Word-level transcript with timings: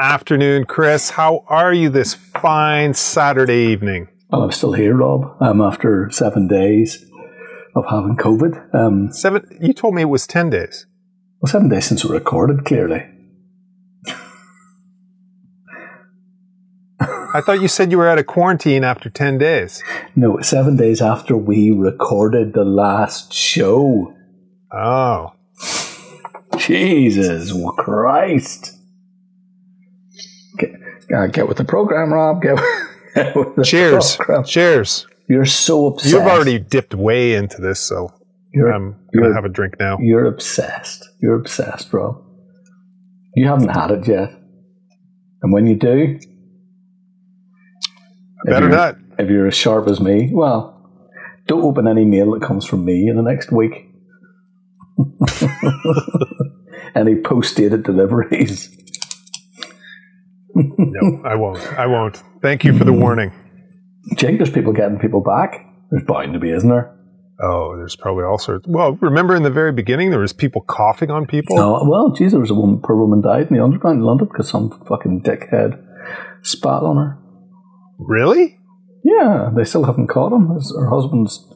afternoon, 0.00 0.64
Chris. 0.64 1.10
How 1.10 1.44
are 1.48 1.74
you 1.74 1.90
this 1.90 2.14
fine 2.14 2.94
Saturday 2.94 3.66
evening? 3.66 4.08
Well, 4.30 4.42
I'm 4.42 4.52
still 4.52 4.72
here, 4.72 4.96
Rob. 4.96 5.36
Um, 5.40 5.60
after 5.60 6.10
seven 6.10 6.48
days 6.48 7.04
of 7.74 7.84
having 7.88 8.16
COVID. 8.16 8.74
Um, 8.74 9.12
seven. 9.12 9.46
You 9.60 9.72
told 9.74 9.94
me 9.94 10.02
it 10.02 10.06
was 10.06 10.26
ten 10.26 10.48
days. 10.48 10.86
Well, 11.40 11.50
seven 11.50 11.68
days 11.68 11.84
since 11.84 12.04
we 12.04 12.12
recorded. 12.12 12.64
Clearly. 12.64 13.06
I 17.32 17.40
thought 17.40 17.60
you 17.60 17.68
said 17.68 17.92
you 17.92 17.98
were 17.98 18.08
out 18.08 18.18
of 18.18 18.26
quarantine 18.26 18.82
after 18.82 19.08
10 19.08 19.38
days. 19.38 19.84
No, 20.16 20.40
seven 20.40 20.76
days 20.76 21.00
after 21.00 21.36
we 21.36 21.70
recorded 21.70 22.54
the 22.54 22.64
last 22.64 23.32
show. 23.32 24.12
Oh. 24.72 25.34
Jesus 26.58 27.52
Christ. 27.76 28.79
Get, 31.10 31.18
uh, 31.18 31.26
get 31.26 31.48
with 31.48 31.56
the 31.56 31.64
program, 31.64 32.12
Rob. 32.12 32.42
Get, 32.42 32.56
get 33.14 33.36
with 33.36 33.56
the 33.56 33.64
Cheers. 33.64 34.16
Program. 34.16 34.44
Cheers. 34.44 35.06
You're 35.28 35.44
so 35.44 35.86
obsessed. 35.86 36.12
You've 36.12 36.22
already 36.22 36.58
dipped 36.58 36.94
way 36.94 37.34
into 37.34 37.60
this, 37.60 37.80
so 37.80 38.12
you're, 38.52 38.72
I'm 38.72 38.96
going 39.14 39.28
to 39.28 39.34
have 39.34 39.44
a 39.44 39.48
drink 39.48 39.74
now. 39.78 39.98
You're 40.00 40.26
obsessed. 40.26 41.08
You're 41.20 41.36
obsessed, 41.36 41.92
Rob. 41.92 42.22
You 43.34 43.46
haven't 43.46 43.68
had 43.68 43.90
it 43.90 44.08
yet. 44.08 44.30
And 45.42 45.52
when 45.52 45.66
you 45.66 45.76
do, 45.76 46.18
Better 48.44 48.66
if 48.66 48.72
not. 48.72 48.96
If 49.18 49.28
you're 49.28 49.46
as 49.46 49.54
sharp 49.54 49.86
as 49.88 50.00
me, 50.00 50.30
well, 50.32 50.90
don't 51.46 51.62
open 51.62 51.86
any 51.86 52.04
mail 52.04 52.32
that 52.32 52.42
comes 52.42 52.64
from 52.64 52.84
me 52.84 53.08
in 53.08 53.16
the 53.16 53.22
next 53.22 53.52
week. 53.52 53.86
any 56.94 57.16
post 57.16 57.56
dated 57.56 57.84
deliveries. 57.84 58.76
No, 60.54 61.22
I 61.24 61.34
won't. 61.34 61.60
I 61.78 61.86
won't. 61.86 62.22
Thank 62.42 62.64
you 62.64 62.76
for 62.76 62.84
the 62.84 62.92
warning. 62.92 63.32
Jake, 64.16 64.38
there's 64.38 64.50
people 64.50 64.72
getting 64.72 64.98
people 64.98 65.20
back. 65.20 65.66
There's 65.90 66.04
bound 66.04 66.32
to 66.32 66.38
be, 66.38 66.50
isn't 66.50 66.68
there? 66.68 66.96
Oh, 67.42 67.76
there's 67.76 67.96
probably 67.96 68.24
all 68.24 68.38
sorts. 68.38 68.66
Well, 68.68 68.98
remember 69.00 69.34
in 69.34 69.42
the 69.42 69.50
very 69.50 69.72
beginning 69.72 70.10
there 70.10 70.20
was 70.20 70.32
people 70.32 70.60
coughing 70.62 71.10
on 71.10 71.26
people. 71.26 71.58
Oh 71.58 71.88
well, 71.88 72.10
geez, 72.10 72.32
there 72.32 72.40
was 72.40 72.50
a 72.50 72.54
woman, 72.54 72.80
poor 72.82 72.96
woman 72.96 73.22
died 73.22 73.48
in 73.48 73.56
the 73.56 73.62
underground 73.62 73.98
in 73.98 74.04
London 74.04 74.28
because 74.28 74.48
some 74.48 74.70
fucking 74.86 75.22
dickhead 75.22 75.82
spat 76.42 76.82
on 76.82 76.96
her. 76.96 77.18
Really? 77.98 78.58
Yeah, 79.02 79.50
they 79.56 79.64
still 79.64 79.84
haven't 79.84 80.08
caught 80.08 80.32
him. 80.32 80.48
Her 80.48 80.90
husband's 80.90 81.46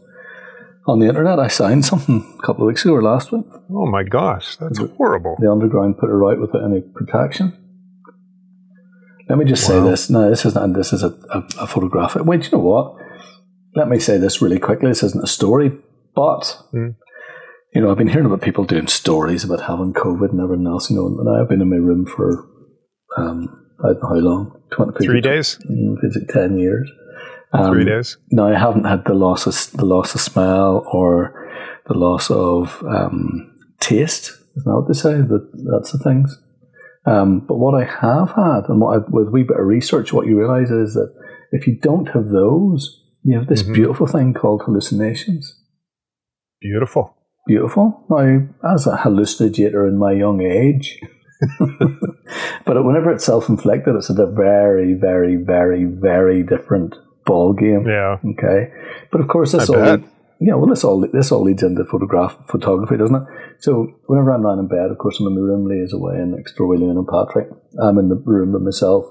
on 0.87 1.01
the 1.01 1.09
internet. 1.09 1.39
I 1.39 1.49
signed 1.49 1.85
something 1.85 2.39
a 2.39 2.47
couple 2.47 2.65
of 2.65 2.69
weeks 2.69 2.85
ago 2.85 2.95
or 2.95 3.03
last 3.03 3.33
week. 3.33 3.45
Oh 3.71 3.87
my 3.87 4.05
gosh, 4.05 4.57
that's 4.57 4.79
the, 4.79 4.87
horrible. 4.97 5.37
The 5.39 5.51
underground 5.51 5.99
put 5.99 6.09
her 6.09 6.31
out 6.31 6.41
without 6.41 6.65
any 6.65 6.81
protection. 6.81 7.59
Let 9.29 9.39
me 9.39 9.45
just 9.45 9.69
wow. 9.69 9.85
say 9.85 9.91
this. 9.91 10.11
No, 10.11 10.31
this 10.31 10.45
isn't. 10.45 10.73
This 10.75 10.93
is 10.93 11.03
a, 11.03 11.09
a, 11.31 11.43
a 11.61 11.67
photograph. 11.67 12.17
Wait, 12.17 12.45
you 12.45 12.51
know 12.53 12.65
what? 12.65 12.95
Let 13.75 13.89
me 13.89 13.99
say 13.99 14.19
this 14.19 14.41
really 14.41 14.59
quickly. 14.59 14.89
This 14.89 15.03
isn't 15.03 15.25
a 15.25 15.29
story, 15.29 15.73
but 16.15 16.59
mm. 16.73 16.95
you 17.75 17.81
know, 17.81 17.91
I've 17.91 17.99
been 17.99 18.09
hearing 18.09 18.27
about 18.27 18.43
people 18.43 18.65
doing 18.65 18.87
stories 18.87 19.43
about 19.43 19.63
having 19.63 19.93
COVID 19.93 20.31
and 20.31 20.41
everything 20.41 20.67
else. 20.67 20.91
You 20.91 20.97
know, 20.97 21.07
and 21.07 21.41
I've 21.41 21.49
been 21.49 21.63
in 21.63 21.71
my 21.71 21.77
room 21.77 22.07
for 22.07 22.47
um, 23.17 23.65
I 23.83 23.89
don't 23.89 24.03
know 24.03 24.09
how 24.09 24.15
long. 24.15 24.61
20, 24.71 25.05
Three 25.05 25.21
days? 25.21 25.59
Mm, 25.71 25.97
is 26.03 26.17
it 26.17 26.29
10 26.29 26.59
years? 26.59 26.91
Um, 27.53 27.73
Three 27.73 27.85
days? 27.85 28.17
No, 28.31 28.49
I 28.49 28.59
haven't 28.59 28.85
had 28.85 29.05
the 29.05 29.15
loss 29.15 29.47
of, 29.47 29.79
the 29.79 29.85
loss 29.85 30.15
of 30.15 30.21
smell 30.21 30.85
or 30.93 31.49
the 31.87 31.95
loss 31.95 32.31
of 32.31 32.83
um, 32.89 33.53
taste. 33.81 34.31
Isn't 34.57 34.65
that 34.65 34.75
what 34.75 34.89
they 34.89 34.95
say? 34.95 35.15
That, 35.15 35.51
that's 35.71 35.93
the 35.93 35.99
things. 35.99 36.37
Um, 37.07 37.41
but 37.41 37.57
what 37.57 37.75
I 37.75 37.85
have 37.85 38.31
had, 38.31 38.69
and 38.69 38.81
what 38.81 38.97
I, 38.97 39.03
with 39.09 39.29
a 39.29 39.31
wee 39.31 39.43
bit 39.43 39.59
of 39.59 39.67
research, 39.67 40.13
what 40.13 40.27
you 40.27 40.39
realize 40.39 40.71
is 40.71 40.95
that 40.95 41.15
if 41.53 41.67
you 41.67 41.77
don't 41.77 42.07
have 42.07 42.31
those, 42.31 43.03
you 43.23 43.39
have 43.39 43.49
this 43.49 43.63
mm-hmm. 43.63 43.75
beautiful 43.75 44.07
thing 44.07 44.35
called 44.35 44.63
hallucinations. 44.65 45.61
Beautiful. 46.61 47.15
Beautiful. 47.47 48.05
Now, 48.09 48.47
as 48.75 48.87
a 48.87 48.97
hallucinator 48.97 49.87
in 49.87 49.99
my 49.99 50.13
young 50.13 50.41
age, 50.41 50.99
but 52.65 52.85
whenever 52.85 53.13
it's 53.13 53.25
self 53.25 53.51
inflicted, 53.51 53.95
it's 53.97 54.09
a 54.09 54.27
very, 54.27 54.95
very, 54.95 55.37
very, 55.37 55.85
very 55.85 56.43
different 56.43 56.95
ball 57.27 57.53
game. 57.53 57.87
Yeah. 57.87 58.17
Okay. 58.25 58.73
But 59.11 59.21
of 59.21 59.29
course, 59.29 59.53
this 59.53 59.69
all. 59.69 59.99
Bet. 60.45 60.49
Yeah, 60.49 60.55
well, 60.57 60.69
this 60.69 60.85
all 60.85 61.07
this 61.13 61.33
all 61.33 61.45
leads 61.45 61.63
into 61.63 61.85
photograph 61.85 62.37
photography, 62.49 62.97
doesn't 62.97 63.17
it? 63.17 63.23
So 63.61 63.89
whenever 64.07 64.33
I'm 64.33 64.43
lying 64.43 64.61
in 64.61 64.69
bed, 64.69 64.91
of 64.91 64.99
course, 64.99 65.21
I'm 65.21 65.27
in 65.27 65.35
my 65.35 65.41
room. 65.41 65.71
Is 65.73 65.93
away 65.93 66.17
next 66.27 66.57
door 66.57 66.75
and 66.75 67.09
Patrick. 67.09 67.49
I'm 67.83 67.99
in 67.99 68.09
the 68.09 68.23
room 68.25 68.53
by 68.53 68.59
myself, 68.59 69.07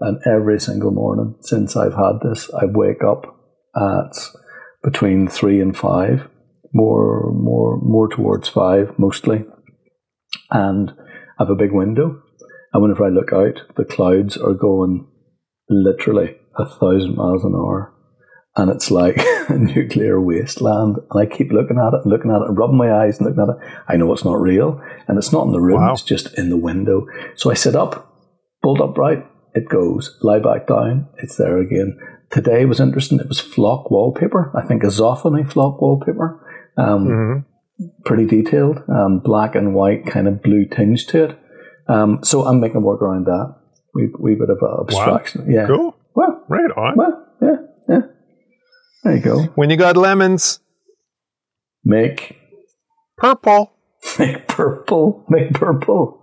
and 0.00 0.18
every 0.26 0.60
single 0.60 0.90
morning 0.90 1.36
since 1.40 1.76
I've 1.76 1.94
had 1.94 2.20
this, 2.22 2.50
I 2.54 2.66
wake 2.66 3.04
up 3.04 3.36
at 3.76 4.30
between 4.82 5.28
three 5.28 5.60
and 5.60 5.76
five, 5.76 6.28
more 6.72 7.32
more 7.32 7.78
more 7.82 8.08
towards 8.08 8.48
five 8.48 8.98
mostly, 8.98 9.44
and 10.50 10.92
I 11.38 11.44
have 11.44 11.50
a 11.50 11.56
big 11.56 11.72
window, 11.72 12.22
and 12.72 12.82
whenever 12.82 13.04
I 13.04 13.10
look 13.10 13.32
out, 13.32 13.62
the 13.76 13.84
clouds 13.84 14.36
are 14.36 14.54
going 14.54 15.06
literally 15.68 16.36
a 16.58 16.64
thousand 16.66 17.16
miles 17.16 17.44
an 17.44 17.54
hour, 17.54 17.94
and 18.58 18.70
it's 18.70 18.90
like 18.90 19.16
a 19.48 19.56
nuclear 19.56 20.20
wasteland. 20.20 20.96
And 21.10 21.20
I 21.20 21.26
keep 21.26 21.50
looking 21.50 21.78
at 21.78 21.94
it 21.94 22.02
and 22.02 22.06
looking 22.06 22.30
at 22.30 22.42
it 22.42 22.48
and 22.48 22.58
rubbing 22.58 22.76
my 22.76 22.92
eyes 22.92 23.18
and 23.18 23.26
looking 23.26 23.42
at 23.42 23.56
it. 23.56 23.82
I 23.88 23.96
know 23.96 24.12
it's 24.12 24.24
not 24.24 24.40
real, 24.40 24.82
and 25.06 25.16
it's 25.16 25.32
not 25.32 25.46
in 25.46 25.52
the 25.52 25.60
room; 25.60 25.80
wow. 25.80 25.92
it's 25.92 26.02
just 26.02 26.36
in 26.38 26.50
the 26.50 26.56
window. 26.56 27.06
So 27.36 27.50
I 27.50 27.54
sit 27.54 27.74
up, 27.74 28.12
bolt 28.60 28.80
upright, 28.80 29.24
it 29.54 29.68
goes. 29.68 30.18
Lie 30.22 30.40
back 30.40 30.66
down, 30.66 31.08
it's 31.16 31.36
there 31.36 31.58
again. 31.58 31.98
Today 32.30 32.66
was 32.66 32.80
interesting. 32.80 33.20
It 33.20 33.28
was 33.28 33.40
flock 33.40 33.90
wallpaper. 33.90 34.52
I 34.54 34.66
think 34.66 34.82
a 34.82 34.88
Zoffany 34.88 35.50
flock 35.50 35.80
wallpaper. 35.80 36.44
Um, 36.76 37.06
mm-hmm 37.06 37.38
pretty 38.04 38.26
detailed, 38.26 38.82
um, 38.88 39.20
black 39.20 39.54
and 39.54 39.74
white, 39.74 40.06
kind 40.06 40.26
of 40.26 40.42
blue 40.42 40.66
tinge 40.66 41.06
to 41.08 41.24
it. 41.24 41.38
Um, 41.86 42.20
so 42.22 42.44
I'm 42.44 42.60
making 42.60 42.82
work 42.82 43.00
around 43.02 43.26
that. 43.26 43.54
We 43.94 44.10
we 44.18 44.34
bit 44.34 44.50
of 44.50 44.58
abstraction. 44.80 45.46
Wow. 45.46 45.52
Yeah. 45.52 45.66
Cool. 45.66 45.96
Well, 46.14 46.44
right 46.48 46.70
on. 46.76 46.96
Well, 46.96 47.26
yeah, 47.40 47.56
yeah. 47.88 48.00
There 49.04 49.16
you 49.16 49.22
go. 49.22 49.42
When 49.54 49.70
you 49.70 49.76
got 49.76 49.96
lemons, 49.96 50.60
make 51.84 52.36
purple. 53.16 53.72
Make 54.18 54.46
purple. 54.46 55.24
Make 55.28 55.54
purple. 55.54 56.20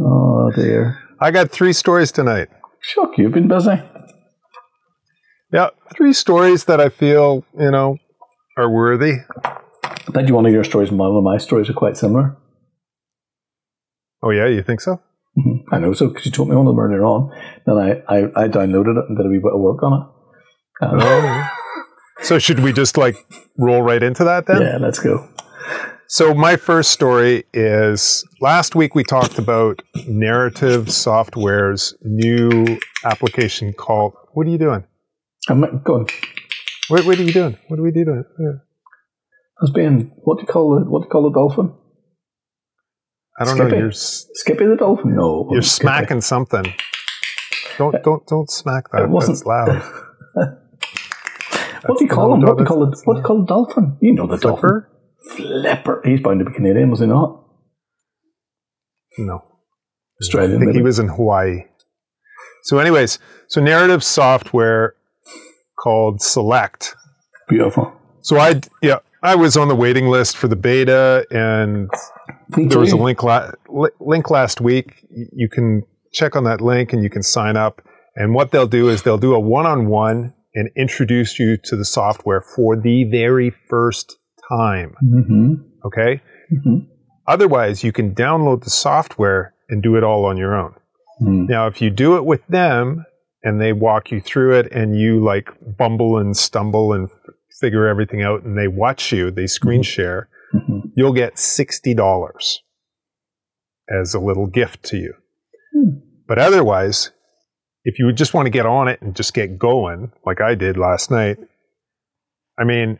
Oh 0.00 0.50
dear. 0.56 0.98
I 1.20 1.30
got 1.30 1.50
three 1.50 1.74
stories 1.74 2.10
tonight. 2.10 2.48
Shock, 2.80 3.18
you've 3.18 3.32
been 3.32 3.46
busy. 3.46 3.80
Yeah, 5.52 5.68
three 5.94 6.14
stories 6.14 6.64
that 6.64 6.80
I 6.80 6.88
feel, 6.88 7.44
you 7.58 7.70
know, 7.70 7.98
are 8.56 8.70
worthy. 8.70 9.18
I 9.44 10.10
bet 10.12 10.26
you 10.26 10.34
one 10.34 10.46
of 10.46 10.52
your 10.52 10.64
stories 10.64 10.88
and 10.88 10.98
one 10.98 11.14
of 11.14 11.22
my 11.22 11.36
stories 11.36 11.68
are 11.68 11.74
quite 11.74 11.98
similar. 11.98 12.38
Oh 14.22 14.30
yeah, 14.30 14.48
you 14.48 14.62
think 14.62 14.80
so? 14.80 15.00
Mm-hmm. 15.38 15.74
I 15.74 15.78
know 15.78 15.92
so 15.92 16.08
because 16.08 16.24
you 16.26 16.32
told 16.32 16.48
me 16.48 16.56
one 16.56 16.66
of 16.66 16.72
them 16.72 16.80
earlier 16.80 17.04
on. 17.04 17.30
Then 17.66 17.76
I, 17.76 18.02
I, 18.08 18.44
I 18.44 18.48
downloaded 18.48 18.98
it 18.98 19.08
and 19.08 19.16
did 19.16 19.26
a 19.26 19.28
wee 19.28 19.40
bit 19.42 19.52
of 19.52 19.60
work 19.60 19.82
on 19.82 19.92
it. 19.92 20.84
Um, 20.84 21.00
oh. 21.00 21.51
So 22.22 22.38
should 22.38 22.60
we 22.60 22.72
just 22.72 22.96
like 22.96 23.16
roll 23.58 23.82
right 23.82 24.02
into 24.02 24.24
that 24.24 24.46
then? 24.46 24.62
Yeah, 24.62 24.78
let's 24.78 24.98
go. 24.98 25.28
So 26.08 26.34
my 26.34 26.56
first 26.56 26.90
story 26.90 27.44
is 27.54 28.24
last 28.40 28.74
week 28.74 28.94
we 28.94 29.02
talked 29.02 29.38
about 29.38 29.80
Narrative 30.06 30.90
Software's 30.92 31.94
new 32.02 32.78
application 33.04 33.72
called. 33.72 34.14
What 34.34 34.46
are 34.46 34.50
you 34.50 34.58
doing? 34.58 34.84
I'm 35.48 35.82
going. 35.82 36.08
What, 36.88 37.06
what 37.06 37.18
are 37.18 37.22
you 37.22 37.32
doing? 37.32 37.56
What 37.68 37.78
are 37.78 37.82
we 37.82 37.90
doing? 37.90 38.24
Yeah 38.38 38.58
as 39.62 39.70
being 39.70 40.10
what 40.16 40.38
do 40.38 40.42
you 40.42 40.46
call 40.46 40.78
it? 40.78 40.88
What 40.88 41.00
do 41.00 41.04
you 41.04 41.10
call 41.10 41.26
a 41.28 41.32
dolphin? 41.32 41.72
I 43.38 43.44
don't 43.44 43.56
Skippy? 43.56 43.70
know. 43.70 43.78
You're 43.78 43.92
Skippy 43.92 44.66
the 44.66 44.76
dolphin. 44.76 45.16
No, 45.16 45.48
you're 45.50 45.62
smacking 45.62 46.20
something. 46.20 46.74
Don't 47.78 47.94
uh, 47.94 47.98
don't 48.04 48.26
don't 48.26 48.50
smack 48.50 48.90
that. 48.92 49.02
It 49.02 49.08
wasn't 49.08 49.38
That's 49.38 49.46
loud. 49.46 50.58
what 51.86 51.98
do 51.98 52.04
you 52.04 52.10
call 52.10 52.34
him? 52.34 52.40
What 52.42 52.56
do 52.56 52.62
you 52.62 52.66
call 52.66 52.82
it? 52.84 52.98
What 53.04 53.14
do 53.14 53.20
you 53.20 53.24
call 53.24 53.42
a 53.42 53.46
dolphin? 53.46 53.96
You 54.00 54.14
know 54.14 54.26
the 54.26 54.38
Flipper? 54.38 54.90
dolphin. 55.28 55.46
Flipper. 55.46 56.02
He's 56.04 56.20
bound 56.20 56.40
to 56.40 56.44
be 56.44 56.52
Canadian, 56.52 56.90
was 56.90 57.00
he 57.00 57.06
not? 57.06 57.44
No. 59.18 59.44
Australian. 60.20 60.56
I 60.56 60.58
think 60.58 60.66
maybe? 60.68 60.78
he 60.78 60.82
was 60.82 60.98
in 60.98 61.08
Hawaii. 61.08 61.64
So, 62.64 62.78
anyways, 62.78 63.18
so 63.48 63.60
narrative 63.60 64.04
software 64.04 64.94
called 65.78 66.22
Select. 66.22 66.94
Beautiful. 67.48 67.92
So 68.22 68.38
I 68.38 68.60
yeah 68.82 68.98
I 69.22 69.34
was 69.34 69.56
on 69.56 69.68
the 69.68 69.74
waiting 69.74 70.06
list 70.06 70.36
for 70.36 70.48
the 70.48 70.56
beta, 70.56 71.26
and 71.30 71.90
there 72.48 72.78
was 72.78 72.92
a 72.92 72.96
link 72.96 73.22
la- 73.22 73.50
link 74.00 74.30
last 74.30 74.60
week. 74.60 75.04
You 75.10 75.48
can 75.48 75.82
check 76.12 76.36
on 76.36 76.44
that 76.44 76.60
link, 76.60 76.92
and 76.92 77.02
you 77.02 77.10
can 77.10 77.22
sign 77.22 77.56
up. 77.56 77.82
And 78.14 78.34
what 78.34 78.50
they'll 78.50 78.66
do 78.66 78.88
is 78.88 79.02
they'll 79.02 79.18
do 79.18 79.34
a 79.34 79.40
one-on-one 79.40 80.34
and 80.54 80.70
introduce 80.76 81.38
you 81.38 81.56
to 81.64 81.76
the 81.76 81.84
software 81.84 82.40
for 82.40 82.76
the 82.76 83.04
very 83.04 83.50
first 83.68 84.18
time. 84.48 84.94
Mm-hmm. 85.02 85.54
Okay. 85.86 86.22
Mm-hmm. 86.52 86.86
Otherwise, 87.26 87.84
you 87.84 87.92
can 87.92 88.14
download 88.14 88.64
the 88.64 88.70
software 88.70 89.54
and 89.68 89.82
do 89.82 89.96
it 89.96 90.04
all 90.04 90.24
on 90.24 90.36
your 90.36 90.54
own. 90.54 90.74
Mm. 91.20 91.48
Now, 91.48 91.66
if 91.66 91.80
you 91.80 91.90
do 91.90 92.16
it 92.16 92.24
with 92.24 92.46
them 92.48 93.04
and 93.42 93.60
they 93.60 93.72
walk 93.72 94.10
you 94.10 94.20
through 94.20 94.56
it 94.58 94.72
and 94.72 94.98
you 94.98 95.22
like 95.22 95.48
bumble 95.78 96.18
and 96.18 96.36
stumble 96.36 96.92
and 96.92 97.08
f- 97.08 97.34
figure 97.60 97.86
everything 97.86 98.22
out 98.22 98.42
and 98.42 98.58
they 98.58 98.68
watch 98.68 99.12
you, 99.12 99.30
they 99.30 99.46
screen 99.46 99.80
mm-hmm. 99.80 99.84
share, 99.84 100.28
mm-hmm. 100.54 100.88
you'll 100.96 101.12
get 101.12 101.36
$60 101.36 102.58
as 103.88 104.14
a 104.14 104.20
little 104.20 104.46
gift 104.46 104.82
to 104.84 104.96
you. 104.96 105.14
Mm. 105.76 106.02
But 106.26 106.38
otherwise, 106.38 107.10
if 107.84 107.98
you 107.98 108.12
just 108.12 108.34
want 108.34 108.46
to 108.46 108.50
get 108.50 108.66
on 108.66 108.88
it 108.88 109.00
and 109.02 109.14
just 109.14 109.34
get 109.34 109.58
going, 109.58 110.12
like 110.24 110.40
I 110.40 110.54
did 110.54 110.76
last 110.76 111.10
night, 111.10 111.38
I 112.58 112.64
mean, 112.64 112.98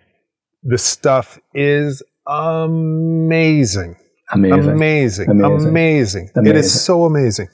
the 0.63 0.79
stuff 0.79 1.39
is 1.55 2.03
amazing. 2.27 3.97
Amazing. 4.33 4.71
Amazing. 4.71 5.31
Amazing. 5.31 5.69
amazing. 5.69 6.31
It 6.47 6.57
is 6.57 6.85
so 6.85 7.05
amazing. 7.05 7.49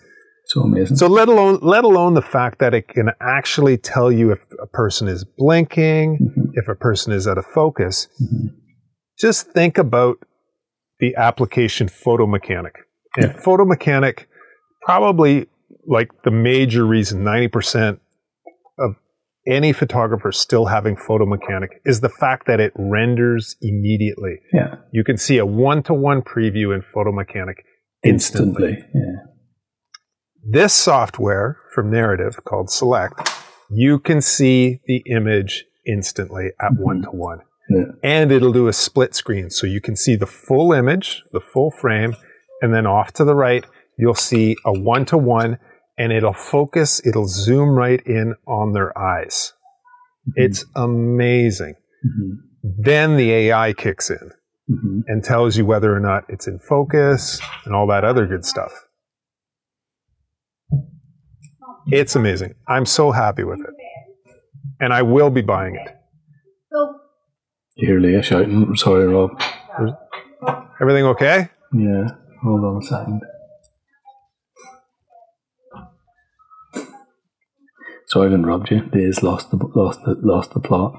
So 0.46 0.62
amazing. 0.62 0.96
So 0.96 1.08
let 1.08 1.28
alone 1.28 1.58
let 1.60 1.84
alone 1.84 2.14
the 2.14 2.22
fact 2.22 2.60
that 2.60 2.72
it 2.72 2.88
can 2.88 3.10
actually 3.20 3.76
tell 3.76 4.10
you 4.10 4.32
if 4.32 4.38
a 4.62 4.66
person 4.66 5.06
is 5.08 5.24
blinking, 5.36 6.18
mm-hmm. 6.18 6.50
if 6.54 6.68
a 6.68 6.74
person 6.74 7.12
is 7.12 7.26
out 7.28 7.36
of 7.36 7.44
focus. 7.46 8.08
Mm-hmm. 8.22 8.56
Just 9.18 9.50
think 9.50 9.76
about 9.76 10.18
the 11.00 11.14
application 11.16 11.88
photo 11.88 12.26
mechanic. 12.26 12.76
And 13.16 13.32
yeah. 13.32 13.40
photo 13.40 13.64
mechanic 13.64 14.28
probably 14.82 15.48
like 15.88 16.10
the 16.22 16.30
major 16.30 16.86
reason 16.86 17.24
90% 17.24 17.98
of 18.78 18.96
any 19.46 19.72
photographer 19.72 20.30
still 20.30 20.66
having 20.66 20.96
photo 20.96 21.24
mechanic 21.24 21.80
is 21.84 22.00
the 22.00 22.08
fact 22.08 22.46
that 22.46 22.60
it 22.60 22.72
renders 22.76 23.56
immediately. 23.62 24.40
Yeah. 24.52 24.76
You 24.92 25.02
can 25.02 25.16
see 25.16 25.38
a 25.38 25.46
one 25.46 25.82
to 25.84 25.94
one 25.94 26.22
preview 26.22 26.74
in 26.74 26.82
photo 26.82 27.10
mechanic 27.10 27.64
instantly. 28.04 28.74
instantly. 28.74 28.90
Yeah. 28.94 29.16
This 30.50 30.74
software 30.74 31.56
from 31.74 31.90
Narrative 31.90 32.44
called 32.44 32.70
Select, 32.70 33.28
you 33.70 33.98
can 33.98 34.20
see 34.20 34.80
the 34.86 35.02
image 35.10 35.64
instantly 35.86 36.50
at 36.60 36.72
one 36.78 37.02
to 37.02 37.10
one. 37.10 37.40
And 38.02 38.32
it'll 38.32 38.52
do 38.52 38.68
a 38.68 38.72
split 38.72 39.14
screen. 39.14 39.50
So 39.50 39.66
you 39.66 39.80
can 39.80 39.94
see 39.94 40.16
the 40.16 40.26
full 40.26 40.72
image, 40.72 41.22
the 41.32 41.40
full 41.40 41.70
frame, 41.70 42.14
and 42.62 42.72
then 42.72 42.86
off 42.86 43.12
to 43.14 43.24
the 43.24 43.34
right, 43.34 43.64
you'll 43.98 44.14
see 44.14 44.56
a 44.64 44.72
one 44.72 45.04
to 45.06 45.18
one 45.18 45.58
and 45.98 46.12
it'll 46.12 46.32
focus, 46.32 47.04
it'll 47.04 47.26
zoom 47.26 47.70
right 47.70 48.00
in 48.06 48.34
on 48.46 48.72
their 48.72 48.96
eyes. 48.96 49.52
Mm-hmm. 50.28 50.42
It's 50.44 50.64
amazing. 50.76 51.74
Mm-hmm. 51.74 52.82
Then 52.82 53.16
the 53.16 53.32
AI 53.32 53.72
kicks 53.72 54.08
in 54.10 54.30
mm-hmm. 54.70 55.00
and 55.06 55.24
tells 55.24 55.56
you 55.56 55.66
whether 55.66 55.94
or 55.94 56.00
not 56.00 56.24
it's 56.28 56.46
in 56.46 56.60
focus 56.60 57.40
and 57.64 57.74
all 57.74 57.86
that 57.88 58.04
other 58.04 58.26
good 58.26 58.44
stuff. 58.44 58.72
It's 61.90 62.14
amazing. 62.14 62.54
I'm 62.68 62.86
so 62.86 63.10
happy 63.10 63.44
with 63.44 63.60
it. 63.60 63.74
And 64.80 64.92
I 64.92 65.02
will 65.02 65.30
be 65.30 65.40
buying 65.40 65.74
it. 65.74 65.94
You 67.76 67.88
hear 67.88 68.00
Leah 68.00 68.22
shouting, 68.22 68.76
sorry, 68.76 69.06
Rob. 69.06 69.40
Everything 70.80 71.04
okay? 71.06 71.48
Yeah, 71.72 72.08
hold 72.42 72.64
on 72.64 72.82
a 72.82 72.86
second. 72.86 73.22
Sorry 78.08 78.30
to 78.30 78.34
interrupt 78.34 78.70
you. 78.70 78.88
Leah's 78.92 79.22
lost 79.22 79.50
the 79.50 79.58
lost 79.74 80.00
the 80.04 80.16
lost 80.22 80.52
the 80.52 80.60
plot. 80.60 80.94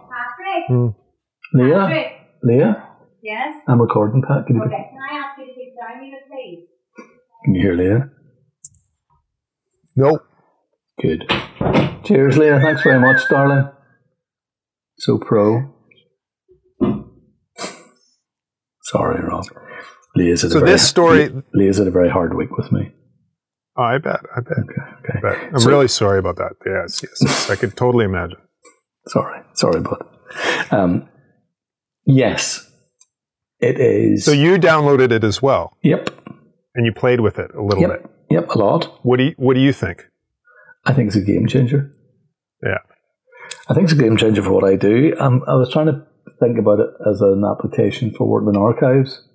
Hmm. 0.67 0.89
Leah, 1.53 1.79
Patrick. 1.79 2.11
Leah. 2.44 2.88
Yes. 3.23 3.56
I'm 3.67 3.81
recording, 3.81 4.21
Pat. 4.21 4.45
Can 4.45 4.57
you? 4.57 4.63
Okay. 4.63 4.89
Can 4.91 5.00
I 5.11 5.17
ask 5.17 5.39
you 5.39 5.45
to 5.47 5.53
keep 5.53 5.73
down 5.75 6.00
me, 6.00 6.13
please? 6.29 6.67
Can 7.44 7.56
you 7.56 7.61
hear 7.61 7.75
Leah? 7.75 8.09
Nope. 9.95 10.21
Good. 11.01 11.27
Cheers, 12.03 12.38
Leah. 12.38 12.59
Thanks 12.59 12.83
very 12.83 13.00
much, 13.00 13.27
darling. 13.27 13.69
So 15.00 15.17
pro. 15.17 15.73
Sorry, 18.83 19.21
Rob. 19.23 19.45
Leah's 20.15 20.44
had 20.44 20.51
so 20.51 20.57
a 20.57 20.62
very, 20.62 20.71
this 20.71 20.88
story. 20.88 21.31
Leah's 21.53 21.77
had 21.77 21.88
a 21.88 21.91
very 21.91 22.09
hard 22.09 22.35
week 22.35 22.55
with 22.57 22.71
me. 22.71 22.91
Oh, 23.79 23.83
I 23.83 23.97
bet. 23.97 24.19
I 24.35 24.41
bet. 24.41 24.57
Okay. 24.57 24.81
okay. 25.09 25.19
I 25.19 25.21
bet. 25.21 25.53
I'm 25.53 25.59
so, 25.61 25.69
really 25.69 25.87
sorry 25.87 26.19
about 26.19 26.35
that. 26.35 26.51
Yes, 26.65 27.01
yes, 27.01 27.17
yes. 27.21 27.49
I 27.49 27.55
could 27.55 27.77
totally 27.77 28.03
imagine. 28.03 28.37
Sorry. 29.07 29.41
Sorry, 29.53 29.79
bud. 29.79 30.05
Um, 30.69 31.07
yes, 32.05 32.69
it 33.61 33.79
is. 33.79 34.25
So 34.25 34.33
you 34.33 34.57
downloaded 34.57 35.11
it 35.11 35.23
as 35.23 35.41
well? 35.41 35.77
Yep. 35.83 36.09
And 36.75 36.85
you 36.85 36.91
played 36.91 37.21
with 37.21 37.39
it 37.39 37.51
a 37.55 37.63
little 37.63 37.81
yep. 37.81 38.01
bit? 38.01 38.11
Yep, 38.31 38.49
a 38.49 38.57
lot. 38.57 38.99
What 39.03 39.17
do 39.17 39.23
you, 39.23 39.35
What 39.37 39.53
do 39.53 39.61
you 39.61 39.71
think? 39.71 40.05
I 40.85 40.91
think 40.91 41.07
it's 41.07 41.15
a 41.15 41.21
game 41.21 41.47
changer. 41.47 41.95
Yeah. 42.61 42.79
I 43.69 43.73
think 43.73 43.85
it's 43.85 43.93
a 43.93 44.01
game 44.01 44.17
changer 44.17 44.43
for 44.43 44.51
what 44.51 44.65
I 44.65 44.75
do. 44.75 45.15
Um, 45.19 45.41
I 45.47 45.55
was 45.55 45.71
trying 45.71 45.87
to 45.87 46.05
think 46.41 46.59
about 46.59 46.79
it 46.79 46.89
as 47.09 47.21
an 47.21 47.43
application 47.49 48.11
for 48.11 48.27
working 48.27 48.49
in 48.55 48.61
archives 48.61 49.25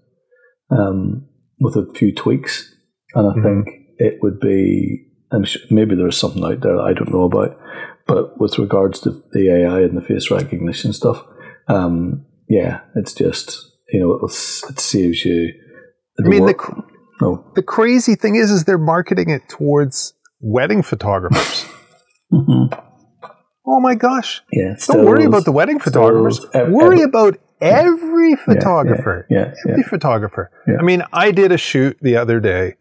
um, 0.70 1.26
with 1.61 1.76
a 1.76 1.91
few 1.94 2.14
tweaks. 2.14 2.75
And 3.14 3.26
I 3.26 3.31
mm-hmm. 3.31 3.62
think 3.64 3.84
it 3.99 4.19
would 4.23 4.41
be, 4.41 5.06
and 5.31 5.49
maybe 5.70 5.94
there's 5.94 6.19
something 6.19 6.44
out 6.44 6.61
there 6.61 6.79
I 6.81 6.93
don't 6.93 7.12
know 7.12 7.25
about, 7.25 7.58
but 8.06 8.38
with 8.41 8.58
regards 8.58 9.00
to 9.00 9.23
the 9.32 9.50
AI 9.50 9.81
and 9.81 9.96
the 9.96 10.02
face 10.02 10.31
recognition 10.31 10.93
stuff, 10.93 11.23
um, 11.69 12.26
yeah, 12.49 12.81
it's 12.96 13.14
just 13.14 13.70
you 13.88 14.00
know 14.00 14.26
it 14.26 14.81
saves 14.81 15.25
you. 15.25 15.52
I 16.25 16.29
mean, 16.29 16.46
the, 16.46 16.82
no. 17.20 17.50
the 17.55 17.62
crazy 17.62 18.14
thing 18.14 18.37
is, 18.37 18.50
is 18.50 18.64
they're 18.64 18.79
marketing 18.79 19.31
it 19.31 19.49
towards 19.49 20.14
wedding 20.41 20.82
photographers. 20.82 21.64
mm-hmm. 22.32 22.81
Oh 23.67 23.81
my 23.81 23.94
gosh! 23.94 24.43
Yeah, 24.52 24.75
don't 24.87 25.06
worry 25.06 25.25
about 25.25 25.46
the 25.46 25.52
wedding 25.52 25.79
photographers. 25.81 26.44
worry 26.69 27.02
about 27.02 27.38
every 27.62 28.37
photographer. 28.37 29.26
Yeah, 29.31 29.38
yeah, 29.38 29.55
yeah 29.64 29.73
every 29.73 29.82
photographer. 29.85 30.50
I 30.79 30.82
mean, 30.82 31.02
I 31.12 31.31
did 31.31 31.50
a 31.50 31.56
shoot 31.56 31.96
the 32.02 32.17
other 32.17 32.41
day 32.41 32.76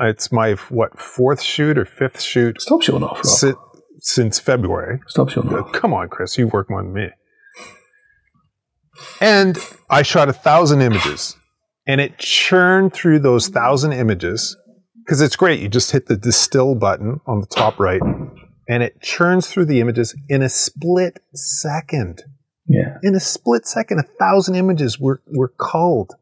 Uh, 0.00 0.06
it's 0.06 0.32
my 0.32 0.54
what 0.70 0.98
fourth 0.98 1.40
shoot 1.40 1.78
or 1.78 1.84
fifth 1.84 2.20
shoot. 2.20 2.60
Stop 2.60 2.82
showing 2.82 3.02
off, 3.02 3.24
si- 3.24 3.52
since 3.98 4.40
February. 4.40 5.00
Stop 5.06 5.28
showing 5.30 5.52
uh, 5.52 5.60
off. 5.60 5.72
Come 5.72 5.94
on, 5.94 6.08
Chris, 6.08 6.36
you 6.36 6.48
work 6.48 6.68
more 6.68 6.82
than 6.82 6.92
me. 6.92 7.08
And 9.20 9.58
I 9.90 10.02
shot 10.02 10.28
a 10.28 10.32
thousand 10.32 10.82
images, 10.82 11.36
and 11.86 12.00
it 12.00 12.18
churned 12.18 12.92
through 12.92 13.20
those 13.20 13.48
thousand 13.48 13.92
images 13.92 14.56
because 15.04 15.20
it's 15.20 15.36
great. 15.36 15.60
You 15.60 15.68
just 15.68 15.92
hit 15.92 16.06
the 16.06 16.16
distill 16.16 16.74
button 16.74 17.20
on 17.26 17.40
the 17.40 17.46
top 17.46 17.78
right, 17.78 18.02
and 18.68 18.82
it 18.82 19.00
churns 19.00 19.48
through 19.48 19.66
the 19.66 19.80
images 19.80 20.14
in 20.28 20.42
a 20.42 20.48
split 20.48 21.20
second. 21.34 22.22
Yeah. 22.66 22.96
In 23.02 23.14
a 23.14 23.20
split 23.20 23.66
second, 23.66 24.00
a 24.00 24.04
thousand 24.18 24.54
images 24.54 24.98
were, 24.98 25.22
were 25.26 25.52
culled 25.58 26.14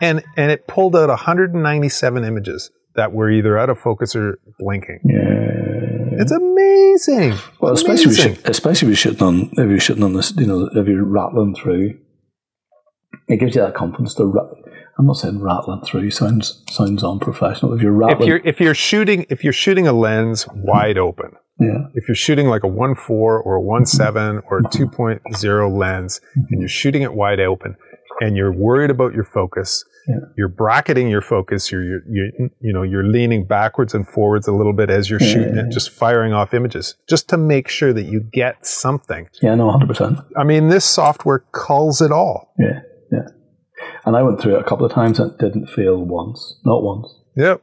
and 0.00 0.22
and 0.36 0.50
it 0.50 0.66
pulled 0.66 0.96
out 0.96 1.08
197 1.08 2.24
images 2.24 2.70
that 2.94 3.12
were 3.12 3.30
either 3.30 3.58
out 3.58 3.70
of 3.70 3.78
focus 3.78 4.14
or 4.14 4.38
blinking. 4.58 5.00
Yeah, 5.04 6.20
it's 6.20 6.32
amazing. 6.32 7.38
Well, 7.60 7.72
especially 7.72 8.04
amazing. 8.04 8.32
If 8.32 8.48
especially 8.48 8.86
if 8.86 8.90
you're 8.90 8.96
shooting 8.96 9.22
on 9.22 9.50
if 9.52 9.70
you're 9.70 9.80
shooting 9.80 10.02
on 10.02 10.12
this, 10.14 10.34
you 10.36 10.46
know, 10.46 10.68
if 10.72 10.86
you're 10.86 11.04
rattling 11.04 11.54
through, 11.54 11.98
it 13.28 13.38
gives 13.38 13.54
you 13.54 13.62
that 13.62 13.74
confidence 13.74 14.14
to. 14.14 14.32
I'm 14.96 15.06
not 15.06 15.16
saying 15.16 15.40
rattling 15.40 15.80
through 15.80 16.12
sounds 16.12 16.62
sounds 16.70 17.02
unprofessional. 17.02 17.74
If 17.74 17.82
you're 17.82 17.92
rattling, 17.92 18.22
if 18.22 18.28
you're 18.28 18.40
if 18.44 18.60
you're 18.60 18.74
shooting 18.74 19.26
if 19.28 19.42
you're 19.42 19.52
shooting 19.52 19.88
a 19.88 19.92
lens 19.92 20.46
wide 20.54 20.98
open, 20.98 21.32
yeah. 21.58 21.86
If 21.94 22.08
you're 22.08 22.16
shooting 22.16 22.48
like 22.48 22.64
a 22.64 22.68
1.4 22.68 23.10
or 23.10 23.56
a 23.56 23.62
1.7 23.62 24.42
or 24.50 24.58
a 24.58 24.62
2.0 24.62 25.78
lens, 25.78 26.20
and 26.34 26.60
you're 26.60 26.68
shooting 26.68 27.02
it 27.02 27.14
wide 27.14 27.38
open, 27.38 27.76
and 28.20 28.36
you're 28.36 28.52
worried 28.52 28.90
about 28.90 29.14
your 29.14 29.24
focus, 29.24 29.84
yeah. 30.06 30.16
You're 30.36 30.48
bracketing 30.48 31.08
your 31.08 31.22
focus. 31.22 31.72
You're, 31.72 31.82
you're, 31.82 32.00
you're, 32.08 32.30
you 32.60 32.72
know, 32.72 32.82
you're 32.82 33.06
leaning 33.06 33.46
backwards 33.46 33.94
and 33.94 34.06
forwards 34.06 34.46
a 34.46 34.52
little 34.52 34.74
bit 34.74 34.90
as 34.90 35.08
you're 35.08 35.20
yeah, 35.20 35.32
shooting 35.32 35.56
yeah, 35.56 35.66
it, 35.66 35.72
just 35.72 35.90
firing 35.90 36.32
off 36.32 36.52
images, 36.52 36.96
just 37.08 37.28
to 37.30 37.38
make 37.38 37.68
sure 37.68 37.92
that 37.92 38.04
you 38.04 38.20
get 38.20 38.66
something. 38.66 39.28
Yeah, 39.40 39.54
no, 39.54 39.70
100%. 39.70 40.26
I 40.36 40.44
mean, 40.44 40.68
this 40.68 40.84
software 40.84 41.44
culls 41.52 42.02
it 42.02 42.12
all. 42.12 42.52
Yeah, 42.58 42.80
yeah. 43.10 43.28
And 44.04 44.16
I 44.16 44.22
went 44.22 44.40
through 44.40 44.56
it 44.56 44.60
a 44.60 44.64
couple 44.64 44.84
of 44.84 44.92
times 44.92 45.18
and 45.18 45.32
it 45.32 45.38
didn't 45.38 45.68
fail 45.68 46.04
once. 46.04 46.60
Not 46.64 46.82
once. 46.82 47.08
Yep, 47.36 47.62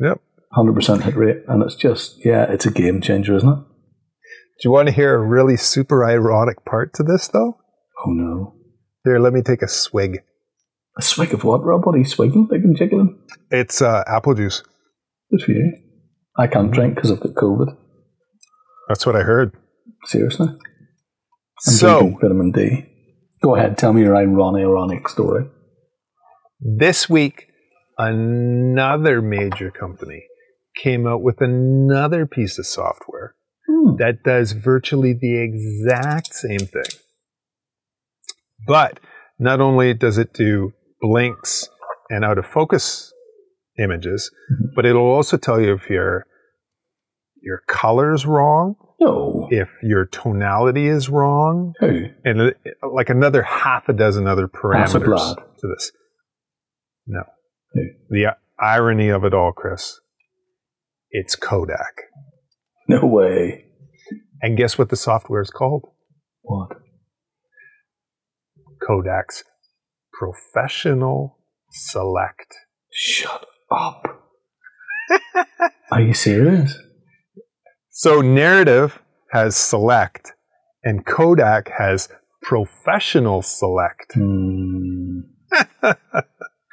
yep. 0.00 0.20
100% 0.56 1.02
hit 1.02 1.16
rate. 1.16 1.42
And 1.48 1.62
it's 1.62 1.74
just, 1.74 2.24
yeah, 2.24 2.44
it's 2.44 2.66
a 2.66 2.70
game 2.70 3.00
changer, 3.00 3.34
isn't 3.34 3.48
it? 3.48 3.58
Do 3.58 4.68
you 4.68 4.70
want 4.70 4.88
to 4.88 4.94
hear 4.94 5.14
a 5.14 5.26
really 5.26 5.56
super 5.56 6.04
ironic 6.04 6.64
part 6.64 6.94
to 6.94 7.02
this, 7.02 7.28
though? 7.28 7.58
Oh, 8.06 8.10
no. 8.10 8.59
Here, 9.04 9.18
let 9.18 9.32
me 9.32 9.42
take 9.42 9.62
a 9.62 9.68
swig. 9.68 10.22
A 10.98 11.02
swig 11.02 11.32
of 11.32 11.44
what, 11.44 11.64
Rob? 11.64 11.86
What 11.86 11.94
are 11.94 11.98
you 11.98 12.04
swigging, 12.04 12.48
like 12.50 12.60
and 12.62 12.76
jiggling? 12.76 13.18
It's 13.50 13.80
uh, 13.80 14.04
apple 14.06 14.34
juice. 14.34 14.62
Good 15.30 15.42
for 15.42 15.52
you. 15.52 15.72
I 16.36 16.46
can't 16.46 16.70
drink 16.70 16.96
because 16.96 17.10
I've 17.10 17.20
got 17.20 17.34
COVID. 17.34 17.76
That's 18.88 19.06
what 19.06 19.16
I 19.16 19.22
heard. 19.22 19.54
Seriously? 20.04 20.48
I'm 20.48 20.58
so, 21.58 22.16
vitamin 22.20 22.52
D. 22.52 22.86
Go 23.42 23.56
ahead, 23.56 23.78
tell 23.78 23.92
me 23.92 24.02
your 24.02 24.16
ironic, 24.16 24.62
ironic 24.62 25.08
story. 25.08 25.46
This 26.60 27.08
week, 27.08 27.46
another 27.96 29.22
major 29.22 29.70
company 29.70 30.24
came 30.76 31.06
out 31.06 31.22
with 31.22 31.40
another 31.40 32.26
piece 32.26 32.58
of 32.58 32.66
software 32.66 33.34
hmm. 33.66 33.96
that 33.96 34.22
does 34.24 34.52
virtually 34.52 35.14
the 35.14 35.38
exact 35.38 36.34
same 36.34 36.60
thing. 36.60 36.99
But 38.70 39.00
not 39.40 39.60
only 39.60 39.94
does 39.94 40.16
it 40.16 40.32
do 40.32 40.72
blinks 41.00 41.68
and 42.08 42.24
out 42.24 42.38
of 42.38 42.46
focus 42.46 43.12
images, 43.82 44.30
mm-hmm. 44.52 44.74
but 44.76 44.86
it'll 44.86 45.10
also 45.10 45.36
tell 45.36 45.60
you 45.60 45.74
if 45.74 45.90
your 45.90 46.24
your 47.42 47.62
color's 47.66 48.26
wrong. 48.26 48.76
No. 49.00 49.48
If 49.50 49.70
your 49.82 50.04
tonality 50.04 50.86
is 50.86 51.08
wrong. 51.08 51.72
Hey. 51.80 52.12
And 52.24 52.40
uh, 52.40 52.50
like 52.92 53.10
another 53.10 53.42
half 53.42 53.88
a 53.88 53.92
dozen 53.92 54.28
other 54.28 54.46
parameters 54.46 55.34
to 55.34 55.66
this. 55.66 55.90
No. 57.08 57.22
Hey. 57.74 57.96
The 58.08 58.36
irony 58.60 59.08
of 59.08 59.24
it 59.24 59.34
all, 59.34 59.50
Chris, 59.50 59.98
it's 61.10 61.34
Kodak. 61.34 62.02
No 62.88 63.04
way. 63.04 63.64
And 64.42 64.56
guess 64.56 64.78
what 64.78 64.90
the 64.90 64.96
software 64.96 65.40
is 65.40 65.50
called? 65.50 65.88
What? 66.42 66.79
Kodak's 68.80 69.44
Professional 70.12 71.38
Select. 71.70 72.54
Shut 72.92 73.46
up. 73.70 74.02
Are 75.92 76.00
you 76.00 76.14
serious? 76.14 76.76
So 77.90 78.20
narrative 78.20 79.00
has 79.32 79.56
select 79.56 80.32
and 80.82 81.04
Kodak 81.04 81.70
has 81.78 82.08
professional 82.42 83.42
select. 83.42 84.12
Mm. 84.16 85.22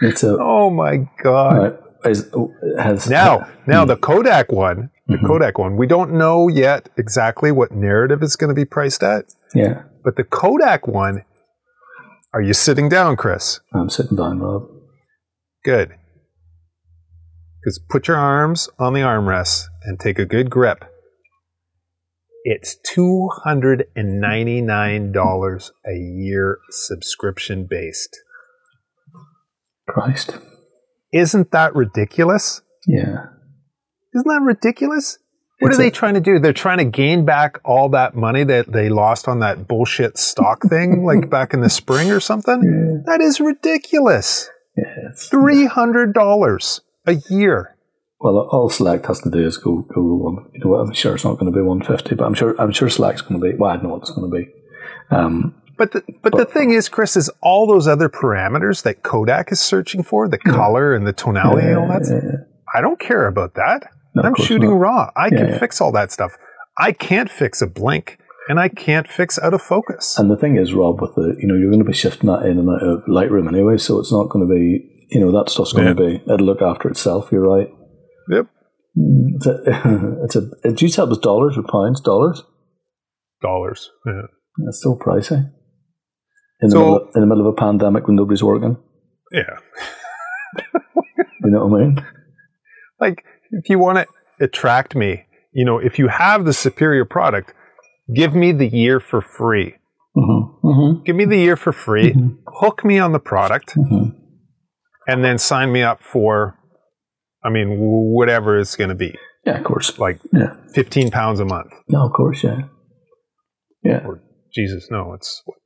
it's 0.02 0.24
a 0.24 0.38
Oh 0.40 0.70
my 0.70 1.08
god. 1.24 1.84
Is, 2.06 2.32
has 2.80 3.10
now 3.10 3.50
now 3.66 3.84
mm. 3.84 3.88
the 3.88 3.98
Kodak 3.98 4.52
one, 4.52 4.92
the 5.08 5.16
mm-hmm. 5.16 5.26
Kodak 5.26 5.58
one, 5.58 5.76
we 5.76 5.88
don't 5.88 6.14
know 6.14 6.48
yet 6.48 6.90
exactly 6.98 7.52
what 7.52 7.72
narrative 7.72 8.24
is 8.24 8.36
going 8.36 8.50
to 8.50 8.54
be 8.54 8.66
priced 8.66 9.04
at. 9.04 9.26
Yeah. 9.54 9.84
But 10.04 10.16
the 10.16 10.24
Kodak 10.24 10.88
one, 10.88 11.24
are 12.34 12.42
you 12.42 12.54
sitting 12.54 12.90
down, 12.90 13.16
Chris? 13.16 13.62
I'm 13.74 13.90
sitting 13.90 14.18
down, 14.18 14.40
Rob. 14.40 14.64
Good. 15.64 15.96
Because 17.62 17.80
put 17.90 18.08
your 18.08 18.18
arms 18.18 18.70
on 18.80 18.94
the 18.94 19.02
armrests 19.02 19.66
and 19.84 20.00
take 20.00 20.18
a 20.20 20.26
good 20.26 20.50
grip. 20.50 20.86
It's 22.44 22.78
$299 22.96 25.72
a 25.86 25.94
year 25.94 26.60
subscription 26.70 27.68
based. 27.70 28.18
Christ. 29.88 30.38
Isn't 31.12 31.52
that 31.52 31.76
ridiculous? 31.76 32.62
Yeah. 32.88 33.26
Isn't 34.14 34.28
that 34.28 34.42
ridiculous? 34.44 35.18
What 35.60 35.70
it's 35.70 35.80
are 35.80 35.82
they 35.82 35.88
a, 35.88 35.92
trying 35.92 36.14
to 36.14 36.20
do? 36.20 36.40
They're 36.40 36.54
trying 36.54 36.78
to 36.78 36.86
gain 36.86 37.26
back 37.26 37.60
all 37.66 37.90
that 37.90 38.16
money 38.16 38.44
that 38.44 38.72
they 38.72 38.90
lost 38.90 39.28
on 39.28 39.40
that 39.40 39.68
bullshit 39.68 40.18
stock 40.18 40.62
thing, 40.64 41.04
like 41.06 41.30
back 41.30 41.54
in 41.54 41.62
the 41.62 41.70
spring 41.70 42.12
or 42.12 42.20
something. 42.20 42.62
Yeah. 42.64 43.12
That 43.12 43.22
is 43.22 43.40
ridiculous. 43.40 44.50
Yeah, 44.78 45.10
Three 45.16 45.66
hundred 45.66 46.14
dollars 46.14 46.82
a 47.08 47.16
year. 47.30 47.76
Well, 48.20 48.38
all 48.38 48.70
Select 48.70 49.08
has 49.08 49.22
to 49.22 49.32
do 49.32 49.46
is 49.46 49.58
go 49.58 49.82
go 49.94 50.02
one. 50.02 50.50
You 50.54 50.60
know? 50.64 50.76
I'm 50.76 50.94
sure 50.94 51.16
it's 51.16 51.24
not 51.24 51.40
going 51.40 51.52
to 51.52 51.58
be 51.58 51.64
150, 51.64 52.16
but 52.16 52.26
I'm 52.26 52.36
sure 52.36 52.60
I'm 52.60 52.72
sure 52.72 52.90
Select's 52.90 53.22
going 53.22 53.42
to 53.42 53.52
be. 53.52 53.58
Well, 53.58 53.72
I 53.72 53.78
know 53.78 53.90
what 53.90 54.02
it's 54.02 54.12
going 54.12 54.30
to 54.30 54.38
be. 54.38 54.52
Um, 55.10 55.56
but 55.78 55.92
the, 55.92 56.04
but, 56.22 56.32
but, 56.32 56.38
the 56.38 56.46
thing 56.46 56.72
is, 56.72 56.90
Chris, 56.90 57.16
is 57.16 57.30
all 57.42 57.68
those 57.68 57.88
other 57.88 58.10
parameters 58.10 58.84
that 58.84 59.04
Kodak 59.04 59.52
is 59.52 59.60
searching 59.60 60.02
for, 60.04 60.28
the 60.28 60.40
color 60.40 60.96
and 60.96 61.06
the 61.06 61.14
tonality 61.14 61.68
and 61.68 61.78
all 61.78 61.88
that. 61.88 62.02
Yeah, 62.10 62.46
I 62.76 62.82
don't 62.82 63.00
care 63.00 63.28
about 63.28 63.54
that. 63.56 63.92
No, 64.18 64.24
I'm 64.24 64.36
shooting 64.36 64.70
not. 64.70 64.78
raw. 64.78 65.12
I 65.16 65.30
can 65.30 65.58
fix 65.60 65.82
all 65.82 65.92
that 65.94 66.12
stuff. 66.12 66.38
I 66.78 66.92
can't 66.92 67.30
fix 67.30 67.62
a 67.62 67.68
blink 67.68 68.20
and 68.48 68.60
I 68.60 68.70
can't 68.70 69.08
fix 69.08 69.40
out 69.40 69.54
of 69.54 69.62
focus. 69.62 70.18
And 70.18 70.30
the 70.30 70.38
thing 70.38 70.58
is, 70.58 70.74
Rob, 70.74 71.02
with 71.02 71.16
the 71.16 71.36
you 71.40 71.48
know 71.48 71.56
you're 71.56 71.70
going 71.70 71.84
to 71.84 71.86
be 71.86 71.94
shifting 71.94 72.28
that 72.28 72.46
in 72.46 72.60
and 72.60 72.70
out 72.70 72.84
of 72.84 73.04
Lightroom 73.06 73.48
anyway, 73.48 73.78
so 73.78 74.00
it's 74.00 74.12
not 74.12 74.30
going 74.30 74.48
to 74.48 74.54
be 74.54 75.08
you 75.10 75.20
know 75.20 75.32
that 75.32 75.50
stuff's 75.50 75.74
going 75.74 75.88
yeah. 75.88 75.94
to 75.94 76.20
be 76.20 76.34
it'll 76.34 76.46
look 76.46 76.62
after 76.62 76.90
itself. 76.90 77.30
You're 77.32 77.48
right. 77.48 77.68
Yep. 78.30 78.48
Mm, 78.98 79.36
it's 79.36 79.46
a, 79.46 80.22
it's 80.24 80.36
a, 80.36 80.72
do 80.74 80.86
you 80.86 80.92
tell 80.92 81.12
us 81.12 81.18
dollars 81.20 81.58
or 81.58 81.64
pounds? 81.64 82.02
Dollars? 82.02 82.44
Dollars, 83.42 83.92
yeah. 84.06 84.24
That's 84.58 84.80
still 84.80 84.98
pricey. 84.98 85.52
In, 86.60 86.72
so, 86.72 86.80
middle 86.80 86.96
of, 86.96 87.16
in 87.16 87.22
the 87.22 87.28
middle 87.28 87.48
of 87.48 87.54
a 87.54 87.56
pandemic 87.56 88.08
when 88.08 88.16
nobody's 88.16 88.44
working. 88.44 88.78
Yeah. 89.32 89.58
you 90.74 91.52
know 91.52 91.68
what 91.68 91.80
I 91.80 91.84
mean? 91.84 92.06
Like, 93.00 93.24
if 93.52 93.70
you 93.70 93.80
want 93.80 93.98
to 93.98 94.08
attract 94.44 94.96
me, 94.96 95.26
you 95.52 95.66
know, 95.66 95.80
if 95.80 95.98
you 96.00 96.08
have 96.08 96.46
the 96.46 96.54
superior 96.54 97.06
product, 97.06 97.54
give 98.14 98.36
me 98.36 98.52
the 98.52 98.68
year 98.68 99.00
for 99.00 99.22
free. 99.22 99.76
Mm-hmm. 100.16 100.68
Mm-hmm. 100.68 101.04
Give 101.04 101.16
me 101.16 101.26
the 101.26 101.38
year 101.38 101.56
for 101.56 101.72
free, 101.72 102.12
mm-hmm. 102.12 102.36
hook 102.48 102.84
me 102.84 103.00
on 103.00 103.12
the 103.12 103.20
product, 103.20 103.76
mm-hmm. 103.76 104.18
and 105.08 105.24
then 105.24 105.38
sign 105.38 105.72
me 105.72 105.84
up 105.84 106.02
for 106.02 106.58
I 107.48 107.50
mean, 107.50 107.78
whatever 107.80 108.60
it's 108.60 108.76
going 108.76 108.90
to 108.90 108.96
be. 108.96 109.16
Yeah, 109.46 109.58
of 109.58 109.64
course. 109.64 109.98
Like 109.98 110.20
yeah. 110.34 110.56
15 110.74 111.12
pounds 111.12 111.40
a 111.40 111.46
month. 111.46 111.72
No, 111.88 112.06
of 112.06 112.12
course, 112.12 112.44
yeah. 112.44 112.64
Yeah. 113.84 114.06
Or, 114.06 114.22
Jesus, 114.54 114.90
no, 114.92 115.14
it's 115.14 115.42
what, 115.46 115.58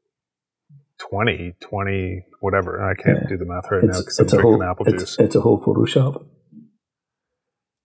20, 1.10 1.56
20, 1.60 2.26
whatever. 2.40 2.88
I 2.88 2.94
can't 3.02 3.20
yeah. 3.24 3.30
do 3.30 3.38
the 3.38 3.46
math 3.46 3.72
right 3.72 3.84
it's, 3.84 3.98
now 3.98 4.02
because 4.02 4.20
I'm 4.20 4.28
drinking 4.28 4.52
whole, 4.52 4.64
apple 4.64 4.86
it's, 4.88 5.04
juice. 5.04 5.18
It's 5.20 5.36
a 5.36 5.42
whole 5.42 5.60
Photoshop. 5.60 6.24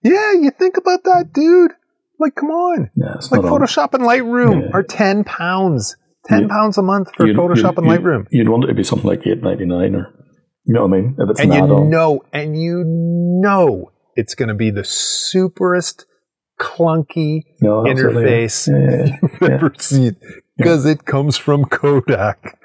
Yeah, 0.06 0.32
you 0.34 0.50
think 0.50 0.76
about 0.76 1.02
that, 1.04 1.32
dude. 1.32 1.72
Like, 2.18 2.34
come 2.34 2.50
on. 2.50 2.90
Yeah, 2.94 3.14
like 3.30 3.42
Photoshop 3.42 3.92
and 3.94 4.04
Lightroom 4.04 4.62
yeah. 4.62 4.70
are 4.72 4.82
10 4.82 5.24
pounds. 5.24 5.96
10 6.28 6.42
you, 6.42 6.48
pounds 6.48 6.78
a 6.78 6.82
month 6.82 7.08
for 7.16 7.26
Photoshop 7.26 7.76
and 7.78 7.86
Lightroom. 7.86 8.26
You'd 8.30 8.48
want 8.48 8.64
it 8.64 8.68
to 8.68 8.74
be 8.74 8.82
something 8.82 9.06
like 9.06 9.26
eight 9.26 9.42
ninety 9.42 9.64
nine 9.64 9.94
or 9.94 10.12
you 10.64 10.74
know 10.74 10.86
what 10.86 10.96
I 10.96 11.00
mean? 11.00 11.16
If 11.18 11.30
it's 11.30 11.40
and 11.40 11.54
you 11.54 11.84
know, 11.84 12.24
and 12.32 12.60
you 12.60 12.82
know 12.84 13.92
it's 14.16 14.34
going 14.34 14.48
to 14.48 14.54
be 14.54 14.70
the 14.70 14.80
superest 14.80 16.04
clunky 16.60 17.42
no, 17.60 17.84
interface 17.84 18.66
yeah, 18.66 19.06
yeah, 19.06 19.18
you've 19.22 19.38
yeah. 19.40 19.54
ever 19.54 19.72
seen 19.78 20.16
because 20.56 20.84
it 20.84 21.04
comes 21.04 21.36
from 21.36 21.64
Kodak. 21.66 22.58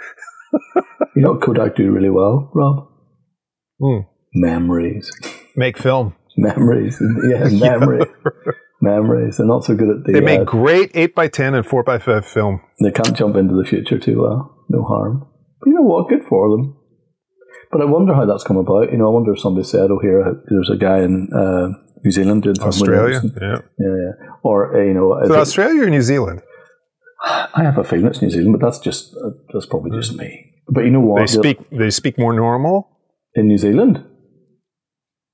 you 1.15 1.21
know 1.21 1.33
what 1.33 1.41
Kodak 1.41 1.75
do 1.75 1.91
really 1.91 2.09
well, 2.09 2.49
Rob? 2.55 2.87
Mm. 3.81 4.07
Memories. 4.33 5.11
Make 5.55 5.77
film. 5.77 6.15
Memories. 6.37 7.01
Yeah, 7.29 7.49
memory. 7.49 8.05
memories. 8.81 9.37
They're 9.37 9.45
not 9.45 9.63
so 9.63 9.75
good 9.75 9.89
at 9.89 10.03
the. 10.05 10.13
They 10.13 10.21
make 10.21 10.41
uh, 10.41 10.43
great 10.45 10.93
8x10 10.93 11.57
and 11.57 11.65
4x5 11.65 12.25
film. 12.25 12.61
They 12.81 12.91
can't 12.91 13.15
jump 13.15 13.35
into 13.35 13.53
the 13.55 13.67
future 13.67 13.99
too 13.99 14.21
well. 14.21 14.65
No 14.69 14.83
harm. 14.83 15.27
But 15.59 15.67
you 15.67 15.75
know 15.75 15.83
what? 15.83 16.09
Good 16.09 16.23
for 16.23 16.49
them. 16.49 16.77
But 17.71 17.81
I 17.81 17.85
wonder 17.85 18.13
how 18.13 18.25
that's 18.25 18.43
come 18.43 18.57
about. 18.57 18.91
You 18.91 18.97
know, 18.97 19.07
I 19.07 19.11
wonder 19.11 19.33
if 19.33 19.39
somebody 19.39 19.65
said, 19.65 19.91
"Oh, 19.91 19.99
here, 19.99 20.41
there's 20.49 20.69
a 20.69 20.77
guy 20.77 20.99
in 20.99 21.29
uh, 21.33 21.69
New 22.03 22.11
Zealand 22.11 22.43
doing 22.43 22.55
something. 22.55 22.81
Australia, 22.81 23.21
yeah, 23.23 23.57
yeah, 23.79 23.87
yeah," 23.87 24.35
or 24.43 24.75
uh, 24.75 24.83
you 24.83 24.93
know, 24.93 25.21
so 25.27 25.35
Australia 25.35 25.83
or 25.83 25.89
New 25.89 26.01
Zealand? 26.01 26.41
I 27.23 27.63
have 27.63 27.77
a 27.77 27.83
feeling 27.83 28.07
it's 28.07 28.21
New 28.21 28.29
Zealand, 28.29 28.57
but 28.59 28.65
that's 28.65 28.79
just 28.79 29.15
uh, 29.15 29.29
that's 29.53 29.65
probably 29.65 29.97
just 29.97 30.15
me. 30.15 30.53
But 30.67 30.81
you 30.85 30.91
know 30.91 30.99
what? 30.99 31.19
They 31.19 31.27
speak 31.27 31.57
they 31.69 31.89
speak 31.89 32.17
more 32.17 32.33
normal 32.33 32.89
in 33.35 33.47
New 33.47 33.57
Zealand. 33.57 34.03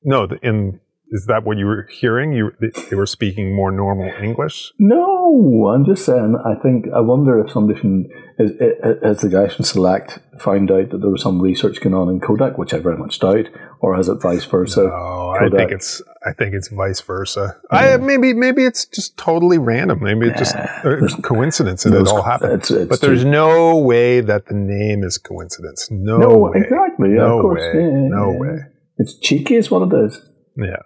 No, 0.04 0.28
in 0.44 0.80
is 1.12 1.26
that 1.28 1.44
what 1.46 1.58
you 1.58 1.66
were 1.66 1.88
hearing? 1.90 2.34
You 2.34 2.52
they 2.60 2.96
were 2.96 3.06
speaking 3.06 3.56
more 3.56 3.72
normal 3.72 4.12
English? 4.22 4.74
No, 4.78 5.72
I'm 5.74 5.86
just 5.86 6.06
saying. 6.06 6.36
I 6.46 6.56
think 6.62 6.88
I 6.94 7.00
wonder 7.00 7.40
if 7.40 7.52
somebody 7.52 7.80
from 7.80 8.08
as 8.40 9.22
the 9.22 9.30
guy 9.30 9.48
from 9.48 9.66
Select 9.66 10.20
found 10.40 10.70
out 10.70 10.90
that 10.90 11.00
there 11.00 11.10
was 11.10 11.22
some 11.22 11.42
research 11.42 11.82
going 11.82 11.94
on 11.94 12.10
in 12.10 12.20
Kodak, 12.20 12.58
which 12.58 12.74
I 12.74 12.80
very 12.80 12.98
much 12.98 13.20
doubt, 13.20 13.46
or 13.80 13.96
has 13.96 14.10
it 14.10 14.22
vice 14.22 14.46
versa? 14.46 14.84
No, 14.84 15.36
Kodak? 15.40 15.54
I 15.54 15.58
think 15.58 15.72
it's 15.72 16.02
I 16.26 16.34
think 16.34 16.54
it's 16.54 16.68
vice 16.68 17.02
versa. 17.02 17.58
Yeah. 17.72 17.78
I 17.78 17.98
maybe 17.98 18.34
maybe 18.34 18.66
it's 18.66 18.86
just 18.86 19.18
totally 19.18 19.58
random. 19.58 20.00
Maybe 20.02 20.28
it's 20.28 20.40
just 20.40 20.56
a 20.56 21.06
uh, 21.06 21.22
coincidence 21.22 21.86
and 21.86 21.96
it 21.96 22.08
all 22.08 22.22
happened. 22.22 22.54
It's, 22.54 22.72
it's 22.72 22.90
but 22.90 23.02
there's 23.02 23.24
no 23.24 23.78
way 23.78 24.20
that 24.20 24.48
the 24.48 24.56
name 24.56 25.04
is 25.04 25.18
coincidence. 25.18 25.90
No, 25.90 26.18
no 26.18 26.38
way. 26.38 26.52
exactly. 26.56 27.10
No 27.10 27.42
course, 27.42 27.62
way. 27.62 27.82
Yeah, 27.82 28.08
no 28.10 28.32
way. 28.38 28.58
It's 28.98 29.18
cheeky, 29.20 29.56
is 29.56 29.72
what 29.72 29.94
it 29.94 30.06
is. 30.06 30.22
Yeah. 30.58 30.82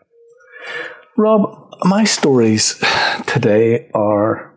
Rob, 1.17 1.71
my 1.83 2.03
stories 2.03 2.81
today 3.25 3.89
are 3.93 4.53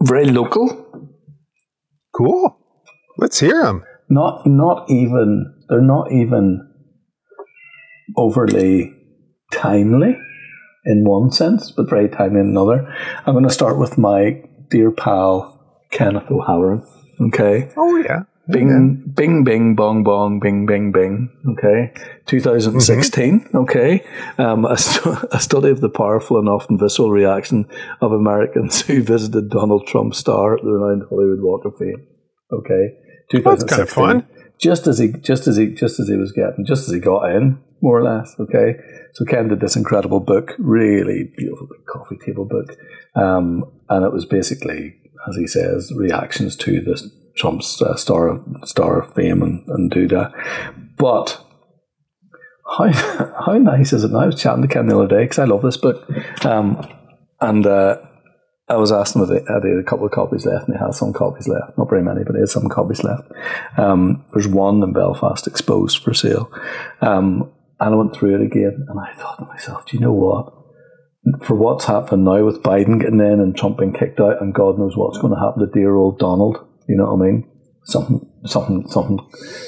very 0.00 0.26
local. 0.26 1.08
Cool. 2.14 2.56
Let's 3.18 3.40
hear 3.40 3.62
them. 3.62 3.84
Not, 4.08 4.46
not 4.46 4.90
even. 4.90 5.50
They're 5.68 5.80
not 5.80 6.12
even 6.12 6.70
overly 8.16 8.92
timely 9.52 10.16
in 10.84 11.04
one 11.04 11.30
sense, 11.30 11.70
but 11.70 11.88
very 11.88 12.08
timely 12.08 12.40
in 12.40 12.48
another. 12.48 12.86
I'm 13.26 13.34
going 13.34 13.44
to 13.44 13.50
start 13.52 13.78
with 13.78 13.96
my 13.96 14.42
dear 14.70 14.90
pal 14.90 15.84
Kenneth 15.90 16.30
O'Halloran. 16.30 16.82
Okay. 17.20 17.70
Oh 17.76 17.96
yeah. 17.96 18.24
Bing, 18.46 18.68
yeah. 18.68 19.12
bing, 19.14 19.42
bing, 19.42 19.74
bong, 19.74 20.04
bong, 20.04 20.38
bing, 20.38 20.66
bing, 20.66 20.92
bing. 20.92 21.30
Okay. 21.52 21.94
2016. 22.26 23.40
Mm-hmm. 23.40 23.56
Okay. 23.56 24.04
Um, 24.36 24.66
a, 24.66 24.76
st- 24.76 25.24
a, 25.32 25.40
study 25.40 25.70
of 25.70 25.80
the 25.80 25.88
powerful 25.88 26.38
and 26.38 26.48
often 26.48 26.78
visceral 26.78 27.10
reaction 27.10 27.66
of 28.02 28.12
Americans 28.12 28.82
who 28.82 29.02
visited 29.02 29.48
Donald 29.48 29.86
Trump's 29.86 30.18
star 30.18 30.56
at 30.56 30.62
the 30.62 30.70
renowned 30.70 31.08
Hollywood 31.08 31.40
Walk 31.40 31.64
of 31.64 31.78
Fame. 31.78 32.06
Okay. 32.52 32.98
2016. 33.30 33.44
That's 33.44 33.64
kind 33.64 33.82
of 33.82 33.90
fun. 33.90 34.26
Just 34.60 34.86
as 34.86 34.98
he, 34.98 35.12
just 35.12 35.46
as 35.46 35.56
he, 35.56 35.68
just 35.68 35.98
as 35.98 36.08
he 36.08 36.16
was 36.16 36.32
getting, 36.32 36.66
just 36.66 36.86
as 36.86 36.94
he 36.94 37.00
got 37.00 37.30
in, 37.30 37.58
more 37.80 37.98
or 37.98 38.02
less. 38.02 38.34
Okay. 38.38 38.76
So 39.14 39.24
Ken 39.24 39.48
did 39.48 39.60
this 39.60 39.74
incredible 39.74 40.20
book, 40.20 40.52
really 40.58 41.32
beautiful 41.34 41.66
big 41.66 41.86
coffee 41.86 42.18
table 42.18 42.44
book. 42.44 42.76
Um, 43.14 43.64
and 43.88 44.04
it 44.04 44.12
was 44.12 44.26
basically, 44.26 44.96
as 45.26 45.36
he 45.36 45.46
says, 45.46 45.92
reactions 45.96 46.56
to 46.56 46.82
this 46.82 47.08
Trump's 47.36 47.80
uh, 47.82 47.96
star 47.96 48.40
star 48.64 49.02
of 49.02 49.14
fame 49.14 49.42
and, 49.42 49.66
and 49.68 49.90
do 49.90 50.08
that. 50.08 50.32
But 50.96 51.44
how 52.66 52.92
how 53.46 53.58
nice 53.58 53.92
is 53.92 54.04
it? 54.04 54.10
And 54.10 54.16
I 54.16 54.26
was 54.26 54.40
chatting 54.40 54.62
to 54.62 54.68
Ken 54.68 54.86
the 54.86 54.96
other 54.96 55.08
day 55.08 55.24
because 55.24 55.38
I 55.38 55.44
love 55.44 55.62
this 55.62 55.76
book, 55.76 56.08
um, 56.44 56.86
and 57.40 57.66
uh, 57.66 57.96
I 58.68 58.76
was 58.76 58.92
asking 58.92 59.22
if 59.22 59.28
they 59.28 59.52
had 59.52 59.64
a 59.64 59.82
couple 59.82 60.06
of 60.06 60.12
copies 60.12 60.46
left, 60.46 60.68
and 60.68 60.76
he 60.76 60.84
has 60.84 60.98
some 60.98 61.12
copies 61.12 61.48
left. 61.48 61.76
Not 61.76 61.90
very 61.90 62.02
many, 62.02 62.24
but 62.24 62.34
he 62.34 62.40
has 62.40 62.52
some 62.52 62.68
copies 62.68 63.04
left. 63.04 63.30
Um, 63.76 64.24
there's 64.32 64.48
one 64.48 64.82
in 64.82 64.92
Belfast 64.92 65.46
exposed 65.46 65.98
for 65.98 66.14
sale, 66.14 66.50
um, 67.00 67.52
and 67.80 67.94
I 67.94 67.96
went 67.96 68.14
through 68.14 68.36
it 68.36 68.46
again, 68.46 68.86
and 68.88 68.98
I 68.98 69.12
thought 69.14 69.38
to 69.38 69.44
myself, 69.44 69.86
do 69.86 69.96
you 69.96 70.00
know 70.00 70.12
what? 70.12 70.52
For 71.42 71.54
what's 71.54 71.86
happened 71.86 72.24
now 72.24 72.44
with 72.44 72.62
Biden 72.62 73.00
getting 73.00 73.20
in 73.20 73.40
and 73.40 73.56
Trump 73.56 73.78
being 73.78 73.94
kicked 73.94 74.20
out, 74.20 74.40
and 74.40 74.54
God 74.54 74.78
knows 74.78 74.96
what's 74.96 75.18
going 75.18 75.34
to 75.34 75.40
happen 75.40 75.60
to 75.60 75.72
dear 75.72 75.94
old 75.94 76.18
Donald 76.18 76.58
you 76.88 76.96
know 76.96 77.14
what 77.14 77.26
I 77.26 77.30
mean? 77.30 77.50
Something, 77.84 78.30
something, 78.46 78.88
something, 78.88 79.18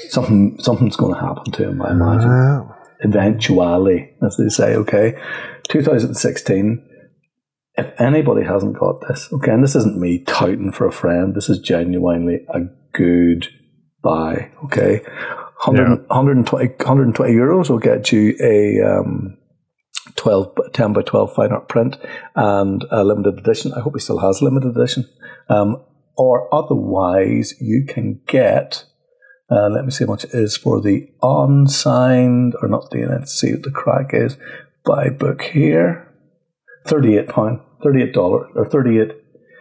something, 0.09 0.57
something's 0.59 0.95
going 0.95 1.13
to 1.13 1.19
happen 1.19 1.51
to 1.51 1.69
him. 1.69 1.81
I 1.81 1.91
imagine. 1.91 2.29
Wow. 2.29 2.75
Eventually, 3.01 4.15
as 4.25 4.37
they 4.37 4.49
say. 4.49 4.75
Okay, 4.75 5.15
2016. 5.69 6.83
If 7.75 8.01
anybody 8.01 8.43
hasn't 8.43 8.79
got 8.79 9.01
this, 9.07 9.31
okay, 9.31 9.51
and 9.51 9.63
this 9.63 9.75
isn't 9.75 9.99
me 9.99 10.23
touting 10.23 10.71
for 10.71 10.87
a 10.87 10.91
friend. 10.91 11.35
This 11.35 11.47
is 11.47 11.59
genuinely 11.59 12.43
a 12.49 12.61
good 12.93 13.47
buy. 14.01 14.51
Okay, 14.65 15.01
100, 15.63 15.83
yeah. 15.83 15.95
120, 16.07 16.67
120 16.69 17.33
euros 17.33 17.69
will 17.69 17.77
get 17.77 18.11
you 18.11 18.35
a. 18.41 18.81
Um, 18.81 19.37
12, 20.15 20.55
10 20.73 20.93
by 20.93 21.01
12 21.01 21.33
fine 21.35 21.51
art 21.51 21.69
print 21.69 21.97
and 22.35 22.83
a 22.91 23.03
limited 23.03 23.37
edition. 23.37 23.73
I 23.73 23.81
hope 23.81 23.93
he 23.93 23.99
still 23.99 24.19
has 24.19 24.41
limited 24.41 24.75
edition. 24.75 25.07
Um, 25.49 25.83
or 26.17 26.53
otherwise 26.53 27.53
you 27.61 27.85
can 27.87 28.19
get, 28.27 28.85
uh, 29.51 29.69
let 29.69 29.85
me 29.85 29.91
see 29.91 30.03
how 30.03 30.11
much 30.11 30.25
it 30.25 30.33
is 30.33 30.57
for 30.57 30.81
the 30.81 31.07
unsigned, 31.21 32.55
or 32.61 32.67
not 32.67 32.89
the, 32.91 33.05
let's 33.05 33.33
see 33.39 33.53
what 33.53 33.63
the 33.63 33.71
crack 33.71 34.09
is, 34.13 34.37
buy 34.85 35.09
book 35.09 35.43
here. 35.43 36.03
£38, 36.85 37.27
$38, 37.27 38.17
or 38.17 38.65
38 38.65 39.11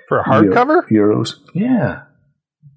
For 0.09 0.21
a 0.21 0.25
hardcover? 0.25 0.91
Euro, 0.91 1.17
euros. 1.23 1.35
Yeah. 1.55 2.03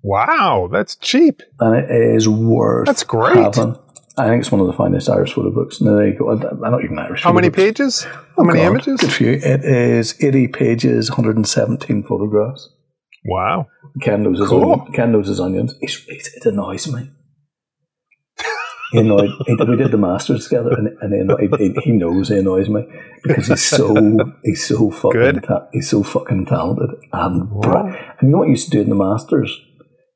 Wow, 0.02 0.70
that's 0.72 0.96
cheap. 0.96 1.42
And 1.60 1.76
it 1.76 2.16
is 2.16 2.28
worth 2.28 2.86
That's 2.86 3.04
great. 3.04 3.38
Having. 3.38 3.78
I 4.18 4.28
think 4.28 4.42
it's 4.42 4.52
one 4.52 4.60
of 4.60 4.68
the 4.68 4.74
finest 4.74 5.10
Irish 5.10 5.34
photo 5.34 5.50
books. 5.50 5.80
No, 5.80 5.96
there 5.96 6.08
you 6.08 6.18
go. 6.18 6.30
I'm 6.30 6.60
not 6.60 6.84
even 6.84 7.00
Irish. 7.00 7.24
How 7.24 7.32
many 7.32 7.48
books. 7.48 7.58
pages? 7.58 8.04
How 8.04 8.22
oh 8.40 8.44
many 8.44 8.60
God, 8.60 8.72
images? 8.72 9.00
Good 9.00 9.14
few. 9.14 9.32
It 9.32 9.64
is 9.64 10.22
80 10.22 10.50
pages, 10.50 11.10
117 11.10 12.04
photographs. 12.04 12.70
Wow. 13.26 13.68
Ken 14.02 14.24
knows 14.24 14.40
his, 14.40 14.48
cool. 14.48 14.74
onion, 14.74 14.94
Ken 14.94 15.14
his 15.14 15.40
onions. 15.40 15.76
It's, 15.82 16.06
it, 16.08 16.28
it 16.36 16.46
annoys 16.46 16.92
me. 16.92 17.10
He 18.92 19.00
annoyed. 19.00 19.30
He, 19.46 19.54
we 19.54 19.76
did 19.76 19.92
the 19.92 19.98
masters 19.98 20.48
together, 20.48 20.72
and, 20.74 20.88
and 21.02 21.32
he, 21.60 21.74
he, 21.84 21.92
knows 21.92 22.30
he 22.30 22.38
annoys 22.38 22.70
me 22.70 22.88
because 23.24 23.48
he's 23.48 23.64
so 23.64 23.96
he's 24.44 24.66
so 24.66 24.90
fucking 24.90 25.42
ta- 25.42 25.68
he's 25.72 25.90
so 25.90 26.02
fucking 26.02 26.48
talented 26.48 26.90
and 27.14 27.50
bright. 27.62 27.96
And 28.20 28.30
you 28.30 28.30
know 28.30 28.40
what 28.40 28.48
he 28.48 28.52
used 28.52 28.66
to 28.66 28.72
do 28.72 28.82
in 28.82 28.90
the 28.90 28.96
masters? 28.96 29.56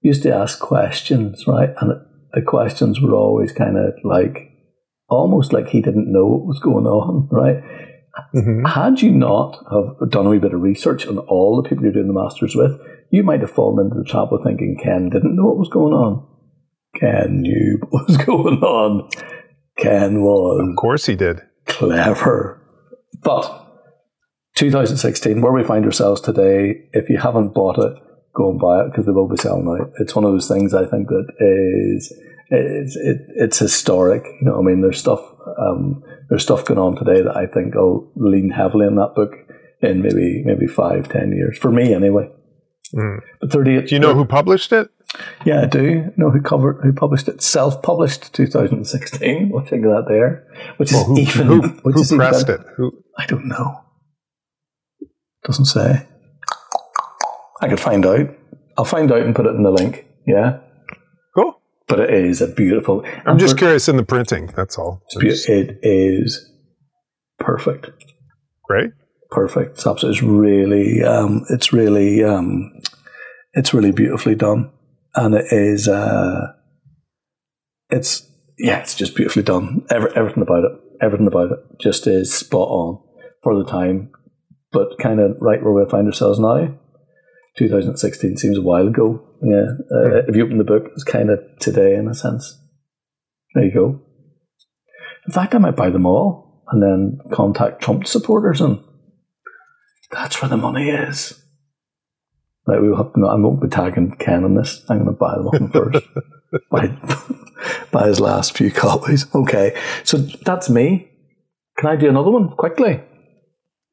Used 0.02 0.24
to 0.24 0.34
ask 0.34 0.60
questions, 0.60 1.46
right? 1.46 1.70
And 1.80 2.02
the 2.34 2.42
questions 2.42 3.00
were 3.00 3.14
always 3.14 3.52
kind 3.52 3.78
of 3.78 3.94
like 4.04 4.50
almost 5.08 5.54
like 5.54 5.68
he 5.68 5.82
didn't 5.82 6.12
know 6.12 6.26
what 6.26 6.48
was 6.48 6.60
going 6.60 6.88
on, 6.88 7.28
right? 7.32 7.64
Mm-hmm. 8.36 8.66
Had 8.66 9.02
you 9.02 9.12
not 9.12 9.64
have 9.72 10.10
done 10.10 10.28
a 10.28 10.30
wee 10.30 10.40
bit 10.40 10.54
of 10.54 10.62
research 10.62 11.08
on 11.08 11.18
all 11.20 11.62
the 11.62 11.68
people 11.68 11.84
you're 11.84 11.94
doing 11.94 12.08
the 12.08 12.14
masters 12.14 12.56
with, 12.56 12.80
you 13.10 13.24
might 13.24 13.42
have 13.42 13.52
fallen 13.52 13.86
into 13.86 13.98
the 13.98 14.04
trap 14.04 14.32
of 14.32 14.42
thinking 14.44 14.80
Ken 14.82 15.10
didn't 15.10 15.36
know 15.36 15.46
what 15.46 15.58
was 15.58 15.70
going 15.70 15.94
on. 15.94 16.28
Ken 16.96 17.42
knew 17.42 17.80
what 17.90 18.08
was 18.08 18.18
going 18.18 18.60
on. 18.62 19.10
Ken 19.78 20.22
was. 20.22 20.68
Of 20.70 20.76
course 20.76 21.06
he 21.06 21.16
did. 21.16 21.42
Clever. 21.66 22.62
But 23.24 23.64
2016, 24.56 25.42
where 25.42 25.52
we 25.52 25.64
find 25.64 25.86
ourselves 25.86 26.22
today, 26.22 26.90
if 26.94 27.10
you 27.10 27.18
haven't 27.18 27.54
bought 27.54 27.80
it, 27.80 27.94
go 28.34 28.52
and 28.52 28.60
buy 28.60 28.82
it 28.82 28.92
because 28.92 29.06
they 29.06 29.12
will 29.12 29.28
be 29.28 29.38
selling 29.38 29.68
out. 29.68 29.92
It's 30.00 30.16
one 30.16 30.26
of 30.26 30.32
those 30.32 30.48
things 30.48 30.74
I 30.74 30.86
think 30.86 31.08
that 31.08 31.28
is 31.40 32.14
it's 32.50 32.96
it, 32.96 33.22
it's 33.36 33.60
historic. 33.60 34.24
You 34.42 34.48
know, 34.48 34.60
I 34.60 34.62
mean, 34.62 34.82
there's 34.82 35.00
stuff 35.00 35.24
um, 35.58 36.04
there's 36.34 36.42
stuff 36.42 36.66
going 36.66 36.80
on 36.80 36.96
today 36.96 37.22
that 37.22 37.38
I 37.38 37.46
think 37.46 37.76
will 37.76 38.12
lean 38.16 38.50
heavily 38.50 38.88
on 38.88 38.96
that 38.96 39.14
book 39.14 39.36
in 39.82 40.02
maybe 40.02 40.42
maybe 40.44 40.66
five 40.66 41.08
ten 41.08 41.32
years 41.32 41.60
for 41.60 41.70
me 41.70 41.94
anyway. 41.94 42.28
Mm. 42.92 43.20
But 43.40 43.52
thirty 43.52 43.78
eight. 43.78 43.90
Do 43.90 43.94
you 43.94 44.00
know 44.00 44.16
who 44.16 44.26
published 44.26 44.72
it? 44.72 44.90
Yeah, 45.46 45.62
I 45.62 45.66
do. 45.68 46.12
know 46.18 46.32
who 46.32 46.42
covered 46.42 46.82
who 46.82 46.92
published 46.92 47.28
it. 47.28 47.44
Self 47.44 47.84
published, 47.84 48.34
2016. 48.34 49.50
We'll 49.50 49.62
check 49.62 49.82
that 49.82 50.06
there. 50.08 50.48
Which 50.78 50.90
is 50.90 50.96
well, 50.96 51.06
who, 51.06 51.20
even. 51.20 51.46
Who, 51.46 51.62
which 51.84 51.94
who 51.94 52.02
is 52.02 52.12
pressed 52.12 52.50
even, 52.50 52.62
it? 52.62 52.68
Who? 52.78 53.04
I 53.16 53.28
don't 53.28 53.46
know. 53.46 53.82
Doesn't 55.44 55.66
say. 55.66 56.08
I 57.62 57.68
could 57.68 57.80
find 57.80 58.08
out. 58.08 58.36
I'll 58.76 58.86
find 58.86 59.12
out 59.12 59.22
and 59.22 59.36
put 59.36 59.46
it 59.46 59.54
in 59.54 59.62
the 59.62 59.70
link. 59.70 60.08
Yeah 60.26 60.62
but 61.94 62.10
it 62.10 62.26
is 62.26 62.42
a 62.42 62.48
beautiful. 62.48 63.06
I'm 63.24 63.38
just 63.38 63.56
curious 63.56 63.88
in 63.88 63.98
the 63.98 64.04
printing. 64.04 64.48
That's 64.48 64.80
all. 64.80 65.04
It's 65.12 65.48
it 65.48 65.78
is 65.84 66.52
perfect. 67.38 67.92
Great. 68.64 68.90
Perfect. 69.30 69.78
It's, 69.78 70.04
it's 70.04 70.24
really, 70.24 71.04
um, 71.04 71.46
it's 71.52 71.72
really, 71.72 72.24
um, 72.24 72.72
it's 73.54 73.76
really 73.76 73.92
beautifully 73.92 74.34
done, 74.34 74.72
and 75.14 75.36
it 75.36 75.46
is. 75.52 75.88
Uh, 75.88 76.54
it's 77.92 78.28
yeah, 78.58 78.80
it's 78.80 78.96
just 78.96 79.16
beautifully 79.16 79.44
done. 79.44 79.86
Every, 79.92 80.10
everything 80.16 80.42
about 80.42 80.64
it, 80.64 80.72
everything 81.00 81.28
about 81.28 81.52
it, 81.52 81.60
just 81.80 82.08
is 82.08 82.34
spot 82.34 82.70
on 82.70 83.04
for 83.44 83.56
the 83.56 83.70
time, 83.70 84.12
but 84.72 84.98
kind 84.98 85.20
of 85.20 85.38
right 85.40 85.62
where 85.62 85.74
we 85.74 85.88
find 85.92 86.08
ourselves 86.08 86.40
now. 86.40 86.76
2016 87.58 88.38
seems 88.38 88.58
a 88.58 88.62
while 88.62 88.88
ago. 88.88 89.24
Yeah. 89.42 89.66
Uh, 89.92 90.24
if 90.28 90.36
you 90.36 90.46
open 90.46 90.58
the 90.58 90.64
book, 90.64 90.90
it's 90.94 91.04
kind 91.04 91.30
of 91.30 91.40
today 91.60 91.96
in 91.96 92.08
a 92.08 92.14
sense. 92.14 92.60
There 93.54 93.66
you 93.66 93.74
go. 93.74 94.02
In 95.28 95.34
fact, 95.34 95.56
I 95.56 95.60
might 95.60 95.76
buy 95.76 95.90
them 95.90 96.06
all 96.06 96.64
and 96.70 96.82
then 96.82 97.20
contact 97.32 97.82
Trump 97.82 98.08
supporters, 98.08 98.62
and 98.62 98.84
that's 100.12 100.42
where 100.42 100.50
the 100.50 100.58
money 100.58 100.90
is. 100.90 101.40
Like 102.66 102.82
we 102.82 102.90
will 102.90 102.98
have, 102.98 103.12
no, 103.16 103.28
I 103.28 103.36
won't 103.36 103.62
be 103.62 103.68
tagging 103.68 104.16
Ken 104.18 104.44
on 104.44 104.56
this. 104.56 104.84
I'm 104.90 105.04
going 105.04 105.08
to 105.08 105.12
buy 105.14 105.36
them 105.36 105.50
him 105.54 105.72
first. 105.72 106.06
buy, 106.72 106.88
buy 107.92 108.08
his 108.08 108.20
last 108.20 108.58
few 108.58 108.72
copies. 108.72 109.26
Okay, 109.36 109.78
so 110.04 110.18
that's 110.18 110.70
me. 110.70 111.10
Can 111.78 111.90
I 111.90 111.96
do 111.96 112.10
another 112.10 112.32
one 112.32 112.50
quickly? 112.50 113.02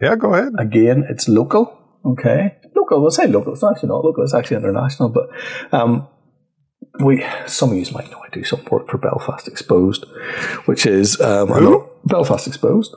Yeah, 0.01 0.17
go 0.17 0.35
ahead. 0.35 0.53
Again, 0.59 1.05
it's 1.09 1.29
local. 1.29 1.77
Okay, 2.05 2.57
local. 2.91 3.03
We'll 3.03 3.11
say 3.11 3.27
local. 3.27 3.53
It's 3.53 3.65
actually 3.65 3.89
not 3.89 4.05
local. 4.05 4.25
It's 4.25 4.35
actually 4.35 4.59
international. 4.59 5.09
But 5.09 5.31
um, 5.73 6.09
we, 7.03 7.25
some 7.47 7.71
of 7.71 7.77
you 7.77 7.87
might 7.93 8.11
know, 8.11 8.21
I 8.21 8.29
do 8.31 8.45
some 8.45 8.65
work 8.71 8.89
for 8.89 8.99
Belfast 8.99 9.47
Exposed, 9.49 10.05
which 10.67 10.87
is 10.87 11.21
um, 11.21 11.51
an, 11.53 11.85
Belfast 12.05 12.47
Exposed, 12.47 12.95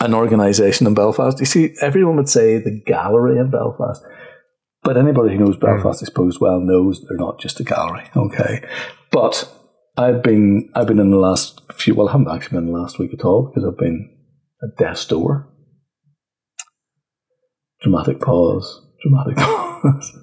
an 0.00 0.14
organisation 0.14 0.86
in 0.86 0.94
Belfast. 0.94 1.40
You 1.40 1.46
see, 1.46 1.74
everyone 1.80 2.16
would 2.16 2.28
say 2.28 2.58
the 2.58 2.82
gallery 2.86 3.38
in 3.38 3.50
Belfast. 3.50 4.02
But 4.82 4.98
anybody 4.98 5.34
who 5.34 5.44
knows 5.44 5.56
Belfast 5.56 6.00
mm. 6.00 6.02
Exposed 6.02 6.40
well 6.40 6.60
knows 6.60 7.02
they're 7.08 7.16
not 7.16 7.40
just 7.40 7.58
a 7.58 7.64
gallery, 7.64 8.04
okay? 8.14 8.62
But 9.10 9.50
I've 9.96 10.22
been 10.22 10.70
I've 10.74 10.86
been 10.86 10.98
in 10.98 11.10
the 11.10 11.16
last 11.16 11.62
few 11.72 11.94
well 11.94 12.08
I 12.08 12.12
haven't 12.12 12.28
actually 12.28 12.58
been 12.58 12.66
in 12.68 12.72
the 12.72 12.78
last 12.78 12.98
week 12.98 13.14
at 13.14 13.24
all 13.24 13.46
because 13.46 13.64
I've 13.64 13.78
been 13.78 14.10
at 14.62 14.76
death's 14.76 15.06
door 15.06 15.48
dramatic 17.84 18.20
pause, 18.20 18.82
dramatic 19.02 19.36
pause. 19.36 20.18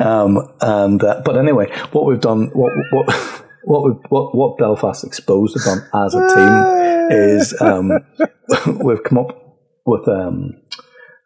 um, 0.00 0.52
and 0.60 1.02
uh, 1.02 1.22
but 1.24 1.38
anyway, 1.38 1.70
what 1.92 2.04
we've 2.04 2.20
done, 2.20 2.50
what 2.52 2.72
what 2.90 3.42
what 3.64 4.10
what 4.10 4.34
what 4.34 4.58
Belfast 4.58 5.04
Exposed 5.04 5.56
done 5.64 5.88
as 5.94 6.14
a 6.14 6.28
team 6.34 7.16
is 7.16 7.60
um, 7.60 7.92
we've 8.84 9.02
come 9.02 9.18
up 9.18 9.58
with 9.86 10.06
um, 10.08 10.60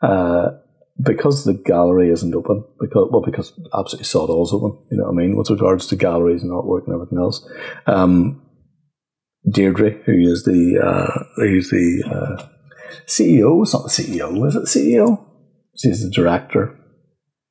uh, 0.02 0.50
because 1.02 1.44
the 1.44 1.54
gallery 1.54 2.10
isn't 2.10 2.34
open, 2.34 2.64
because 2.78 3.08
well, 3.10 3.22
because 3.22 3.52
absolutely 3.74 4.04
sod 4.04 4.30
all's 4.30 4.52
open. 4.52 4.78
You 4.90 4.98
know 4.98 5.04
what 5.04 5.12
I 5.12 5.16
mean? 5.16 5.36
With 5.36 5.50
regards 5.50 5.86
to 5.88 5.96
galleries 5.96 6.42
and 6.42 6.52
artwork 6.52 6.86
and 6.86 6.94
everything 6.94 7.18
else. 7.18 7.48
Um, 7.86 8.46
Deirdre, 9.50 9.92
who 10.04 10.12
is 10.12 10.44
the 10.44 10.78
uh, 10.84 11.24
who's 11.36 11.70
the 11.70 12.04
uh, 12.06 12.46
CEO, 13.06 13.62
it's 13.62 13.72
not 13.72 13.84
the 13.84 13.88
CEO, 13.88 14.46
is 14.46 14.54
it 14.54 14.64
CEO? 14.64 15.29
She's 15.76 16.02
the 16.02 16.10
director. 16.10 16.76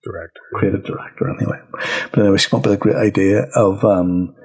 Director. 0.03 0.41
Creative 0.55 0.83
director, 0.83 1.29
anyway. 1.29 1.59
But 2.11 2.19
anyway, 2.19 2.37
she 2.37 2.49
came 2.49 2.59
up 2.59 2.65
with 2.65 2.75
a 2.75 2.77
great 2.77 2.95
idea 2.95 3.43
of 3.55 3.83
um, 3.83 4.35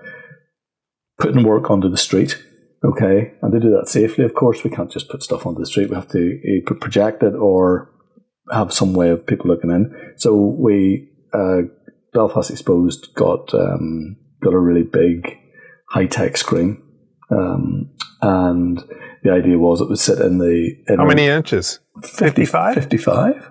putting 1.18 1.44
work 1.44 1.70
onto 1.70 1.88
the 1.88 1.96
street. 1.96 2.42
Okay, 2.84 3.32
and 3.40 3.52
to 3.52 3.60
do 3.60 3.70
that 3.70 3.88
safely, 3.88 4.24
of 4.24 4.34
course, 4.34 4.62
we 4.62 4.68
can't 4.68 4.90
just 4.90 5.08
put 5.08 5.22
stuff 5.22 5.46
onto 5.46 5.60
the 5.60 5.66
street. 5.66 5.88
We 5.88 5.96
have 5.96 6.08
to 6.08 6.18
either 6.18 6.74
project 6.74 7.22
it 7.22 7.34
or 7.34 7.90
have 8.52 8.74
some 8.74 8.92
way 8.92 9.08
of 9.08 9.26
people 9.26 9.46
looking 9.46 9.70
in. 9.70 9.94
So 10.16 10.36
we 10.36 11.08
uh, 11.32 11.62
Belfast 12.12 12.50
Exposed 12.50 13.14
got 13.14 13.54
um, 13.54 14.16
got 14.42 14.52
a 14.52 14.58
really 14.58 14.82
big 14.82 15.38
high 15.88 16.06
tech 16.06 16.36
screen, 16.36 16.82
um, 17.30 17.90
and 18.20 18.82
the 19.22 19.30
idea 19.30 19.58
was 19.58 19.80
it 19.80 19.88
would 19.88 19.98
sit 19.98 20.18
in 20.18 20.38
the 20.38 20.76
in 20.86 20.98
how 20.98 21.06
many 21.06 21.26
inches? 21.26 21.80
55? 22.02 22.74
55? 22.74 23.50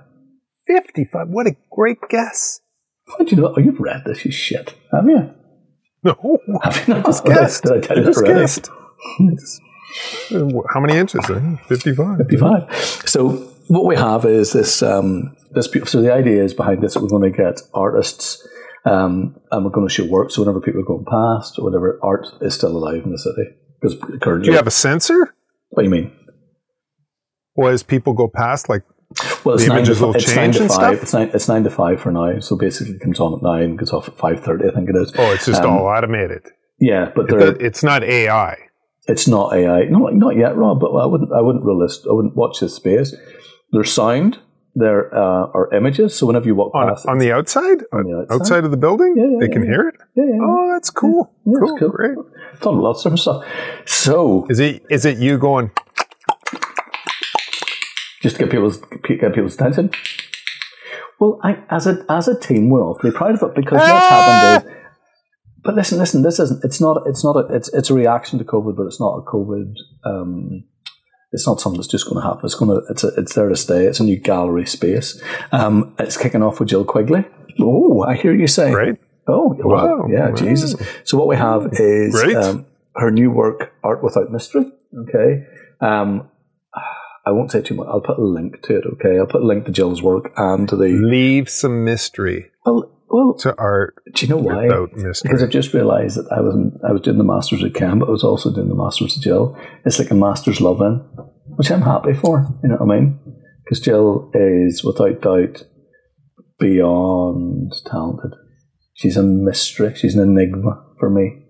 55. 0.67 1.29
What 1.29 1.47
a 1.47 1.55
great 1.71 1.97
guess. 2.09 2.61
How 3.07 3.23
do 3.23 3.35
you 3.35 3.41
know? 3.41 3.53
Oh, 3.55 3.59
you've 3.59 3.79
read 3.79 4.03
this, 4.05 4.23
you 4.25 4.31
shit, 4.31 4.73
have 4.91 5.05
you? 5.07 5.29
No. 6.03 6.39
Have 6.63 6.87
you 6.87 6.93
not? 6.93 7.05
Just 7.05 7.25
guessed. 7.25 7.63
Did 7.63 7.71
I 7.73 7.79
tell 7.79 7.97
you 7.97 8.03
Just 8.05 8.25
guessed. 8.25 8.69
How 10.69 10.79
many 10.79 10.97
inches? 10.97 11.25
55. 11.67 12.17
55. 12.17 12.75
So 13.05 13.29
what 13.67 13.85
we 13.85 13.95
have 13.95 14.25
is 14.25 14.53
this 14.53 14.81
um, 14.81 15.35
this 15.51 15.67
beautiful. 15.67 15.91
So 15.91 16.01
the 16.01 16.13
idea 16.13 16.43
is 16.43 16.53
behind 16.53 16.81
this, 16.81 16.95
we're 16.97 17.07
going 17.07 17.31
to 17.31 17.37
get 17.37 17.61
artists, 17.73 18.45
um, 18.85 19.39
and 19.51 19.63
we're 19.63 19.71
going 19.71 19.87
to 19.87 19.93
show 19.93 20.05
work. 20.05 20.31
So 20.31 20.41
whenever 20.41 20.59
people 20.61 20.81
are 20.81 20.85
going 20.85 21.05
past 21.05 21.59
or 21.59 21.63
whatever, 21.65 21.99
art 22.01 22.27
is 22.41 22.53
still 22.55 22.75
alive 22.75 23.03
in 23.05 23.11
the 23.11 23.19
city. 23.19 23.49
Because 23.79 23.97
currently, 24.21 24.45
Do 24.45 24.51
you 24.51 24.57
have 24.57 24.67
a 24.67 24.71
sensor? 24.71 25.35
what 25.69 25.83
do 25.83 25.89
you 25.89 25.91
mean? 25.91 26.11
Or 27.55 27.69
as 27.69 27.83
people 27.83 28.13
go 28.13 28.27
past, 28.27 28.69
like, 28.69 28.83
Well, 29.43 29.55
it's 29.55 29.63
The 29.63 29.69
nine, 29.69 29.77
images 29.79 29.99
to, 29.99 30.05
will 30.07 30.15
it's 30.15 30.27
nine 30.27 30.35
change 30.35 30.55
to 30.57 30.61
and 30.63 30.71
five. 30.71 30.77
stuff? 30.97 31.03
It's 31.03 31.13
nine. 31.13 31.31
It's 31.33 31.47
nine 31.47 31.63
to 31.63 31.69
five 31.69 32.01
for 32.01 32.11
now. 32.11 32.39
So 32.39 32.55
basically, 32.55 32.95
it 32.95 33.01
comes 33.01 33.19
on 33.19 33.33
at 33.33 33.41
nine, 33.43 33.75
goes 33.75 33.91
off 33.93 34.07
at 34.07 34.17
five 34.17 34.41
thirty. 34.43 34.67
I 34.67 34.71
think 34.71 34.89
it 34.89 34.95
is. 34.95 35.13
oh, 35.17 35.31
it's 35.33 35.45
just 35.45 35.61
Um, 35.63 35.71
all 35.71 35.85
automated. 35.87 36.43
Yeah, 36.79 37.11
but 37.15 37.29
It- 37.31 37.61
It's 37.61 37.83
not 37.83 38.03
AI. 38.03 38.57
It's 39.07 39.27
not 39.27 39.53
AI. 39.53 39.85
No, 39.89 40.07
not 40.07 40.37
yet, 40.37 40.55
Rob. 40.55 40.79
But 40.79 40.91
I 40.95 41.05
wouldn't. 41.05 41.31
I 41.33 41.41
wouldn't 41.41 41.63
this. 41.81 42.05
I 42.09 42.13
wouldn't 42.13 42.35
watch 42.35 42.59
this 42.61 42.73
space. 42.75 43.15
There's 43.71 43.91
sound. 43.91 44.39
There 44.75 45.13
uh, 45.15 45.51
are 45.53 45.69
images. 45.73 46.15
So 46.15 46.25
whenever 46.25 46.47
you 46.47 46.55
walk 46.55 46.73
On, 46.73 46.87
past, 46.89 47.05
on 47.05 47.19
the 47.19 47.31
outside? 47.31 47.83
on 47.91 48.05
the 48.05 48.17
outside, 48.21 48.33
Outside 48.33 48.63
of 48.65 48.71
the 48.71 48.77
building? 48.77 49.13
Yeah, 49.15 49.25
yeah, 49.33 49.37
they 49.41 49.47
can 49.49 49.61
yeah. 49.63 49.69
hear 49.69 49.87
it? 49.89 49.95
yeah, 50.15 50.23
yeah, 50.25 50.39
Oh, 50.41 50.71
that's 50.73 50.89
cool. 50.89 51.31
Cool. 51.45 51.77
cool. 51.77 51.89
Great. 51.89 52.17
it's 52.55 52.65
on 52.65 52.79
lots 52.79 53.05
of 53.05 53.19
stuff. 53.19 53.43
So 53.85 54.47
Is 54.49 54.59
it 54.59 54.83
is 54.89 55.05
it 55.05 55.17
you 55.19 55.37
going, 55.37 55.69
just 58.23 58.37
to 58.37 58.43
get 58.43 58.51
people's 58.51 58.77
get 59.07 59.33
people's 59.35 59.53
attention. 59.55 59.91
Well, 61.19 61.39
I, 61.43 61.57
as 61.69 61.85
a 61.85 62.03
as 62.09 62.27
a 62.27 62.39
team, 62.39 62.69
we're 62.69 62.81
awfully 62.83 63.11
proud 63.11 63.35
of 63.35 63.43
it 63.43 63.55
because 63.55 63.77
what's 63.79 64.09
happened 64.09 64.67
is. 64.67 64.73
But 65.63 65.75
listen, 65.75 65.97
listen. 65.99 66.23
This 66.23 66.39
isn't. 66.39 66.63
It's 66.65 66.81
not. 66.81 67.03
It's 67.05 67.23
not. 67.23 67.35
A, 67.37 67.55
it's 67.55 67.71
it's 67.73 67.89
a 67.89 67.93
reaction 67.93 68.39
to 68.39 68.45
COVID, 68.45 68.75
but 68.75 68.85
it's 68.87 68.99
not 68.99 69.17
a 69.17 69.21
COVID. 69.21 69.73
Um, 70.03 70.63
it's 71.31 71.47
not 71.47 71.61
something 71.61 71.79
that's 71.79 71.87
just 71.87 72.05
going 72.09 72.21
to 72.21 72.27
happen. 72.27 72.41
It's 72.43 72.55
going 72.55 72.71
to. 72.71 72.85
It's 72.89 73.03
a, 73.03 73.07
It's 73.15 73.33
there 73.35 73.47
to 73.47 73.55
stay. 73.55 73.85
It's 73.85 73.99
a 73.99 74.03
new 74.03 74.19
gallery 74.19 74.65
space. 74.65 75.21
Um, 75.51 75.95
it's 75.99 76.17
kicking 76.17 76.43
off 76.43 76.59
with 76.59 76.67
Jill 76.69 76.83
Quigley. 76.83 77.23
Oh, 77.61 78.01
I 78.03 78.15
hear 78.15 78.33
you 78.35 78.47
say. 78.47 78.73
right? 78.73 78.97
Oh, 79.27 79.55
well, 79.59 79.99
Wow. 79.99 80.07
yeah, 80.09 80.29
Wow. 80.29 80.35
Jesus. 80.35 80.75
So 81.05 81.17
what 81.17 81.27
we 81.29 81.37
have 81.37 81.69
is 81.73 82.13
um, 82.35 82.65
her 82.95 83.09
new 83.09 83.31
work, 83.31 83.71
Art 83.83 84.03
Without 84.03 84.31
Mystery. 84.31 84.65
Okay. 85.07 85.45
Um, 85.79 86.29
I 87.25 87.31
won't 87.31 87.51
say 87.51 87.61
too 87.61 87.75
much. 87.75 87.87
I'll 87.89 88.01
put 88.01 88.17
a 88.17 88.23
link 88.23 88.61
to 88.63 88.77
it. 88.77 88.83
Okay. 88.93 89.17
I'll 89.17 89.25
put 89.27 89.41
a 89.41 89.45
link 89.45 89.65
to 89.65 89.71
Jill's 89.71 90.01
work 90.01 90.31
and 90.37 90.67
to 90.69 90.75
the. 90.75 90.87
Leave 90.89 91.49
some 91.49 91.83
mystery 91.85 92.51
Well, 92.65 92.91
well. 93.09 93.35
to 93.39 93.55
art 93.57 93.95
Do 94.13 94.25
you 94.25 94.29
know 94.29 94.37
why? 94.41 94.67
mystery. 94.93 95.29
Because 95.29 95.41
I've 95.43 95.49
just 95.49 95.73
realised 95.73 96.17
that 96.17 96.27
I 96.31 96.41
was 96.41 96.53
in, 96.55 96.77
I 96.87 96.91
was 96.91 97.01
doing 97.01 97.17
the 97.17 97.23
masters 97.23 97.61
with 97.61 97.73
Cam, 97.73 97.99
but 97.99 98.09
I 98.09 98.11
was 98.11 98.23
also 98.25 98.53
doing 98.53 98.67
the 98.69 98.75
masters 98.75 99.15
with 99.15 99.23
Jill. 99.23 99.57
It's 99.85 99.99
like 99.99 100.11
a 100.11 100.15
masters 100.15 100.59
love 100.59 100.81
in, 100.81 100.95
which 101.55 101.71
I'm 101.71 101.81
happy 101.83 102.13
for. 102.13 102.45
You 102.61 102.69
know 102.69 102.75
what 102.77 102.93
I 102.93 102.99
mean? 102.99 103.19
Because 103.63 103.79
Jill 103.79 104.29
is 104.33 104.83
without 104.83 105.21
doubt 105.21 105.63
beyond 106.59 107.73
talented. 107.85 108.31
She's 108.95 109.17
a 109.17 109.23
mystery. 109.23 109.93
She's 109.95 110.15
an 110.15 110.23
enigma 110.23 110.83
for 110.99 111.09
me 111.09 111.43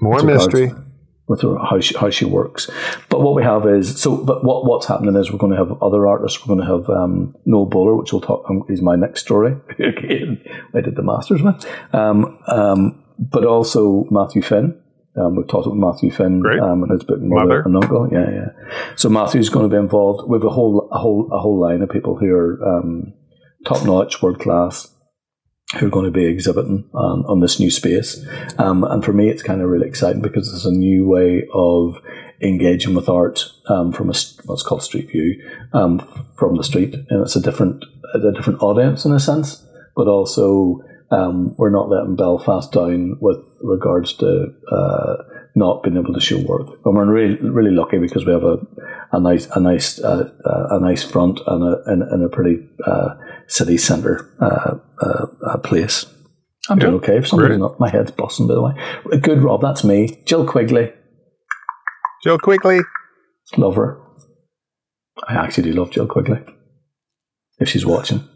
More 0.00 0.16
with 0.16 0.24
regards 0.24 0.46
mystery. 0.54 0.72
With 1.26 1.42
her, 1.42 1.56
how 1.58 1.80
she 1.80 1.96
how 1.96 2.10
she 2.10 2.24
works. 2.24 2.70
But 3.08 3.20
what 3.20 3.34
we 3.34 3.42
have 3.42 3.66
is 3.66 4.00
so. 4.00 4.16
But 4.16 4.44
what 4.44 4.66
what's 4.66 4.86
happening 4.86 5.16
is 5.16 5.32
we're 5.32 5.38
going 5.38 5.52
to 5.52 5.58
have 5.58 5.82
other 5.82 6.06
artists. 6.06 6.40
We're 6.40 6.54
going 6.54 6.66
to 6.66 6.72
have 6.76 6.90
um, 6.90 7.34
Noel 7.44 7.66
Bowler, 7.66 7.94
which 7.96 8.12
we'll 8.12 8.20
talk. 8.20 8.44
Um, 8.48 8.64
is 8.68 8.82
my 8.82 8.96
next 8.96 9.20
story. 9.22 9.56
Again, 9.78 10.42
I 10.74 10.80
did 10.80 10.96
the 10.96 11.02
masters 11.02 11.42
with. 11.42 11.64
Um, 11.94 12.38
um, 12.48 13.04
but 13.18 13.44
also 13.44 14.06
Matthew 14.10 14.42
Finn. 14.42 14.80
Um, 15.16 15.36
we've 15.36 15.46
talked 15.46 15.66
about 15.66 15.78
Matthew 15.78 16.10
Finn 16.10 16.42
um, 16.60 16.82
and 16.82 16.90
his 16.90 17.04
book 17.04 17.20
Mother, 17.20 17.46
Mother. 17.46 17.62
and 17.62 17.76
Uncle. 17.76 18.08
Yeah, 18.10 18.30
yeah. 18.30 18.48
So 18.96 19.08
Matthew's 19.08 19.48
going 19.48 19.68
to 19.68 19.74
be 19.74 19.78
involved 19.78 20.28
with 20.28 20.42
a 20.42 20.50
whole 20.50 20.88
a 20.90 20.98
whole 20.98 21.28
a 21.32 21.38
whole 21.38 21.60
line 21.60 21.82
of 21.82 21.88
people 21.88 22.16
who 22.16 22.34
are 22.34 22.78
um, 22.78 23.14
top 23.64 23.84
notch, 23.86 24.20
world 24.20 24.40
class, 24.40 24.88
who 25.76 25.86
are 25.86 25.90
going 25.90 26.04
to 26.04 26.10
be 26.10 26.26
exhibiting 26.26 26.88
on, 26.94 27.24
on 27.26 27.40
this 27.40 27.60
new 27.60 27.70
space. 27.70 28.24
Um, 28.58 28.84
and 28.84 29.04
for 29.04 29.12
me, 29.12 29.28
it's 29.28 29.42
kind 29.42 29.60
of 29.60 29.68
really 29.68 29.88
exciting 29.88 30.22
because 30.22 30.52
it's 30.52 30.64
a 30.64 30.70
new 30.70 31.06
way 31.06 31.46
of 31.52 32.00
engaging 32.40 32.94
with 32.94 33.08
art 33.08 33.50
um, 33.68 33.92
from 33.92 34.10
a, 34.10 34.14
what's 34.44 34.62
called 34.62 34.82
street 34.82 35.10
view 35.10 35.42
um, 35.72 36.00
from 36.36 36.56
the 36.56 36.64
street, 36.64 36.94
and 36.94 37.22
it's 37.22 37.36
a 37.36 37.40
different 37.40 37.84
a 38.14 38.32
different 38.32 38.62
audience 38.62 39.04
in 39.04 39.12
a 39.12 39.18
sense, 39.18 39.66
but 39.96 40.06
also 40.06 40.84
um, 41.10 41.54
we're 41.56 41.70
not 41.70 41.88
letting 41.88 42.16
Belfast 42.16 42.70
down 42.72 43.16
with 43.20 43.38
regards 43.60 44.12
to 44.14 44.54
uh, 44.70 45.16
not 45.54 45.82
being 45.82 45.96
able 45.96 46.12
to 46.12 46.20
show 46.20 46.38
work. 46.38 46.68
And 46.84 46.96
we're 46.96 47.06
really 47.12 47.36
really 47.36 47.70
lucky 47.70 47.98
because 47.98 48.26
we 48.26 48.32
have 48.32 48.44
a, 48.44 48.58
a 49.12 49.20
nice 49.20 49.46
a 49.54 49.60
nice 49.60 50.00
uh, 50.00 50.30
a 50.70 50.80
nice 50.80 51.04
front 51.04 51.40
and 51.46 51.62
a 51.62 51.82
and, 51.86 52.02
and 52.02 52.24
a 52.24 52.28
pretty 52.28 52.66
uh, 52.86 53.14
city 53.46 53.76
centre 53.76 54.30
uh, 54.40 54.78
uh, 55.00 55.26
uh, 55.46 55.58
place. 55.58 56.06
I'm 56.70 56.78
doing 56.78 56.94
okay. 56.94 57.20
For 57.20 57.26
some 57.26 57.38
great. 57.38 57.58
not- 57.58 57.78
my 57.78 57.90
head's 57.90 58.10
busting. 58.10 58.46
By 58.48 58.54
the 58.54 58.62
way, 58.62 59.18
good 59.20 59.42
Rob. 59.42 59.60
That's 59.60 59.84
me. 59.84 60.18
Jill 60.24 60.46
Quigley, 60.46 60.92
Jill 62.22 62.38
Quigley. 62.38 62.80
love 63.56 63.76
her. 63.76 64.00
I 65.28 65.34
actually 65.34 65.70
do 65.70 65.78
love 65.78 65.90
Jill 65.90 66.06
Quigley. 66.06 66.40
If 67.58 67.68
she's 67.68 67.86
watching, 67.86 68.26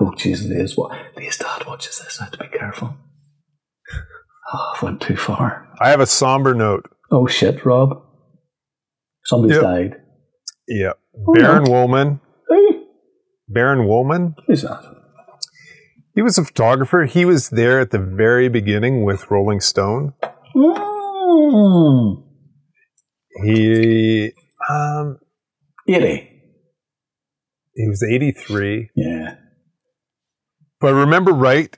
oh 0.00 0.12
Jesus, 0.14 0.46
Liz, 0.46 0.76
what? 0.76 0.96
Liz 1.16 1.36
dad 1.38 1.66
watches 1.66 1.98
this. 1.98 2.20
I 2.20 2.24
have 2.24 2.32
to 2.34 2.38
be 2.38 2.46
careful. 2.48 2.96
Oh, 4.52 4.74
I 4.80 4.84
went 4.84 5.00
too 5.00 5.16
far. 5.16 5.66
I 5.80 5.88
have 5.90 6.00
a 6.00 6.06
somber 6.06 6.54
note. 6.54 6.90
Oh 7.10 7.26
shit, 7.26 7.64
Rob. 7.64 8.02
Somebody's 9.24 9.56
Yep. 9.56 9.62
died. 9.62 9.96
Yeah. 10.68 10.92
Oh, 11.26 11.32
Baron 11.34 11.64
no. 11.64 11.70
Wolman. 11.70 12.20
Hey, 12.50 12.82
Baron 13.48 13.86
Wolman. 13.86 14.34
who's 14.46 14.62
that? 14.62 14.82
He 16.14 16.22
was 16.22 16.38
a 16.38 16.44
photographer. 16.44 17.04
He 17.06 17.24
was 17.24 17.50
there 17.50 17.80
at 17.80 17.90
the 17.90 17.98
very 17.98 18.48
beginning 18.48 19.04
with 19.04 19.30
Rolling 19.30 19.60
Stone. 19.60 20.12
Mm. 20.54 22.22
He 23.44 24.32
um 24.70 25.18
Eighty. 25.88 26.30
he 27.74 27.88
was 27.88 28.02
83. 28.08 28.90
Yeah. 28.94 29.34
If 30.80 30.84
I 30.84 30.90
remember 30.90 31.32
right, 31.32 31.76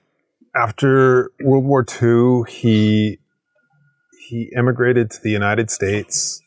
after 0.57 1.31
World 1.41 1.65
War 1.65 1.85
II, 1.85 2.51
he 2.51 3.19
he 4.29 4.51
immigrated 4.57 5.11
to 5.11 5.19
the 5.23 5.31
United 5.31 5.71
States. 5.71 6.43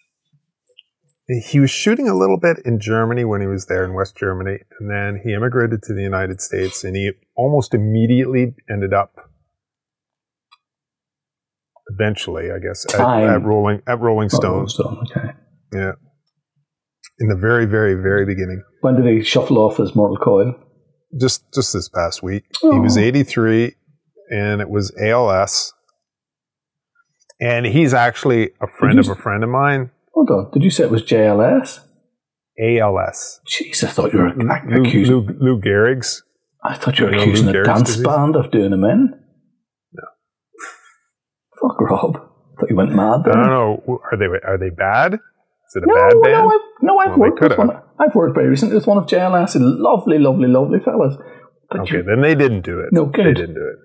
He 1.27 1.59
was 1.59 1.69
shooting 1.69 2.09
a 2.09 2.15
little 2.15 2.39
bit 2.39 2.57
in 2.65 2.79
Germany 2.79 3.23
when 3.23 3.39
he 3.39 3.47
was 3.47 3.67
there 3.67 3.85
in 3.85 3.93
West 3.93 4.17
Germany, 4.17 4.57
and 4.79 4.89
then 4.89 5.21
he 5.23 5.33
immigrated 5.33 5.83
to 5.83 5.93
the 5.93 6.01
United 6.01 6.41
States, 6.41 6.83
and 6.83 6.95
he 6.95 7.11
almost 7.35 7.75
immediately 7.75 8.55
ended 8.67 8.93
up, 8.93 9.29
eventually, 11.87 12.51
I 12.51 12.57
guess, 12.57 12.83
at, 12.93 12.99
at 12.99 13.43
Rolling 13.43 13.83
at 13.85 13.99
Rolling 13.99 14.29
oh, 14.33 14.37
Stone. 14.37 14.63
Oh, 14.63 14.67
Stone. 14.67 15.05
Okay. 15.11 15.29
Yeah, 15.71 15.91
in 17.19 17.27
the 17.27 17.37
very, 17.37 17.65
very, 17.65 17.93
very 17.93 18.25
beginning. 18.25 18.63
When 18.81 18.95
did 18.95 19.05
he 19.05 19.23
shuffle 19.23 19.59
off 19.59 19.77
his 19.77 19.95
mortal 19.95 20.17
coil? 20.17 20.55
just 21.17 21.43
just 21.53 21.73
this 21.73 21.89
past 21.89 22.21
week. 22.21 22.43
He 22.61 22.67
oh. 22.67 22.81
was 22.81 22.97
Oh. 22.97 23.01
83 23.01 23.75
and 24.29 24.61
it 24.61 24.69
was 24.69 24.91
ALS. 25.01 25.73
And 27.41 27.65
he's 27.65 27.93
actually 27.93 28.51
a 28.61 28.67
friend 28.67 28.99
of 28.99 29.07
a 29.07 29.15
friend 29.15 29.43
of 29.43 29.49
mine. 29.49 29.91
Hold 30.13 30.29
on. 30.29 30.51
Did 30.51 30.63
you 30.63 30.69
say 30.69 30.83
it 30.83 30.91
was 30.91 31.03
JLS? 31.03 31.79
ALS. 32.59 33.39
Jeez, 33.47 33.83
I 33.83 33.87
thought 33.87 34.11
you 34.11 34.19
were 34.19 34.33
Lou, 34.35 34.81
accusing. 34.83 35.15
Lou, 35.15 35.27
Lou 35.39 35.61
Gehrig's. 35.61 36.23
I 36.61 36.75
thought 36.75 36.99
you 36.99 37.05
were 37.05 37.11
You 37.11 37.17
know 37.17 37.23
accusing 37.23 37.45
Lou 37.45 37.51
a 37.51 37.53
Gehrig's 37.53 37.67
dance 37.67 37.87
disease? 37.89 38.05
band 38.05 38.35
of 38.35 38.51
doing 38.51 38.73
him 38.73 38.83
in. 38.83 39.13
No. 39.93 40.03
Fuck 41.61 41.79
Rob. 41.79 42.13
thought 42.59 42.69
you 42.69 42.75
went 42.75 42.93
mad 42.93 43.21
I 43.21 43.23
there. 43.23 43.33
don't 43.35 43.47
know. 43.47 43.99
Are 44.11 44.17
they 44.17 44.25
are 44.25 44.57
they 44.57 44.69
bad? 44.69 45.13
Is 45.13 45.75
it 45.75 45.83
a 45.83 45.87
No, 45.87 45.93
bad 45.95 46.13
no, 46.15 46.21
band? 46.21 46.51
I've, 46.51 46.59
no, 46.81 46.97
I've 46.99 47.09
Well, 47.11 47.19
worked 47.19 47.41
with 47.41 47.57
one. 47.57 47.69
I've 47.99 48.15
worked 48.15 48.35
very 48.35 48.49
recently 48.49 48.75
with 48.75 48.87
one 48.87 48.97
of 48.97 49.05
JLS. 49.05 49.55
Lovely, 49.59 50.17
lovely, 50.19 50.49
lovely 50.49 50.79
fellas. 50.79 51.15
But 51.69 51.81
Okay, 51.81 51.97
you 51.97 52.03
then 52.03 52.21
they 52.21 52.35
didn't 52.35 52.61
do 52.65 52.79
it. 52.79 52.89
No, 52.91 53.05
good. 53.05 53.25
They 53.25 53.33
didn't 53.33 53.55
do 53.55 53.61
it. 53.65 53.77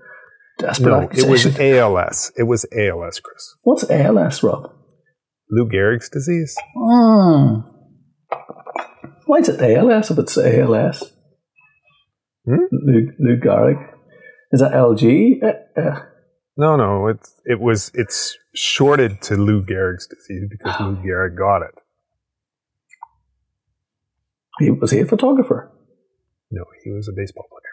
Desperate 0.58 0.90
No, 0.90 1.08
it 1.12 1.28
was. 1.28 1.46
ALS. 1.58 2.32
It 2.36 2.44
was 2.44 2.66
ALS, 2.76 3.20
Chris. 3.20 3.56
What's 3.62 3.90
ALS, 3.90 4.42
Rob? 4.42 4.70
Lou 5.50 5.68
Gehrig's 5.68 6.08
disease. 6.08 6.56
Hmm. 6.76 7.60
Why 9.26 9.38
is 9.38 9.48
it 9.48 9.60
ALS 9.60 10.10
if 10.10 10.18
it's 10.18 10.36
ALS? 10.36 11.12
Hmm? 12.46 12.64
Lou, 12.72 13.10
Lou 13.18 13.36
Gehrig. 13.40 13.90
Is 14.52 14.60
that 14.60 14.72
LG? 14.72 15.42
Uh, 15.42 15.80
uh, 15.80 16.02
No, 16.56 16.76
no, 16.76 17.08
it's 17.08 17.34
it 17.44 17.58
was 17.60 17.90
it's 17.94 18.36
shorted 18.54 19.20
to 19.22 19.36
Lou 19.36 19.62
Gehrig's 19.64 20.06
disease 20.06 20.46
because 20.50 20.78
Lou 20.80 20.96
Gehrig 20.96 21.36
got 21.36 21.62
it. 21.62 21.74
he, 24.60 24.70
was 24.70 24.90
he 24.90 25.00
a 25.00 25.06
photographer? 25.06 25.72
No, 26.50 26.64
he 26.84 26.90
was 26.90 27.08
a 27.08 27.12
baseball 27.16 27.46
player. 27.50 27.63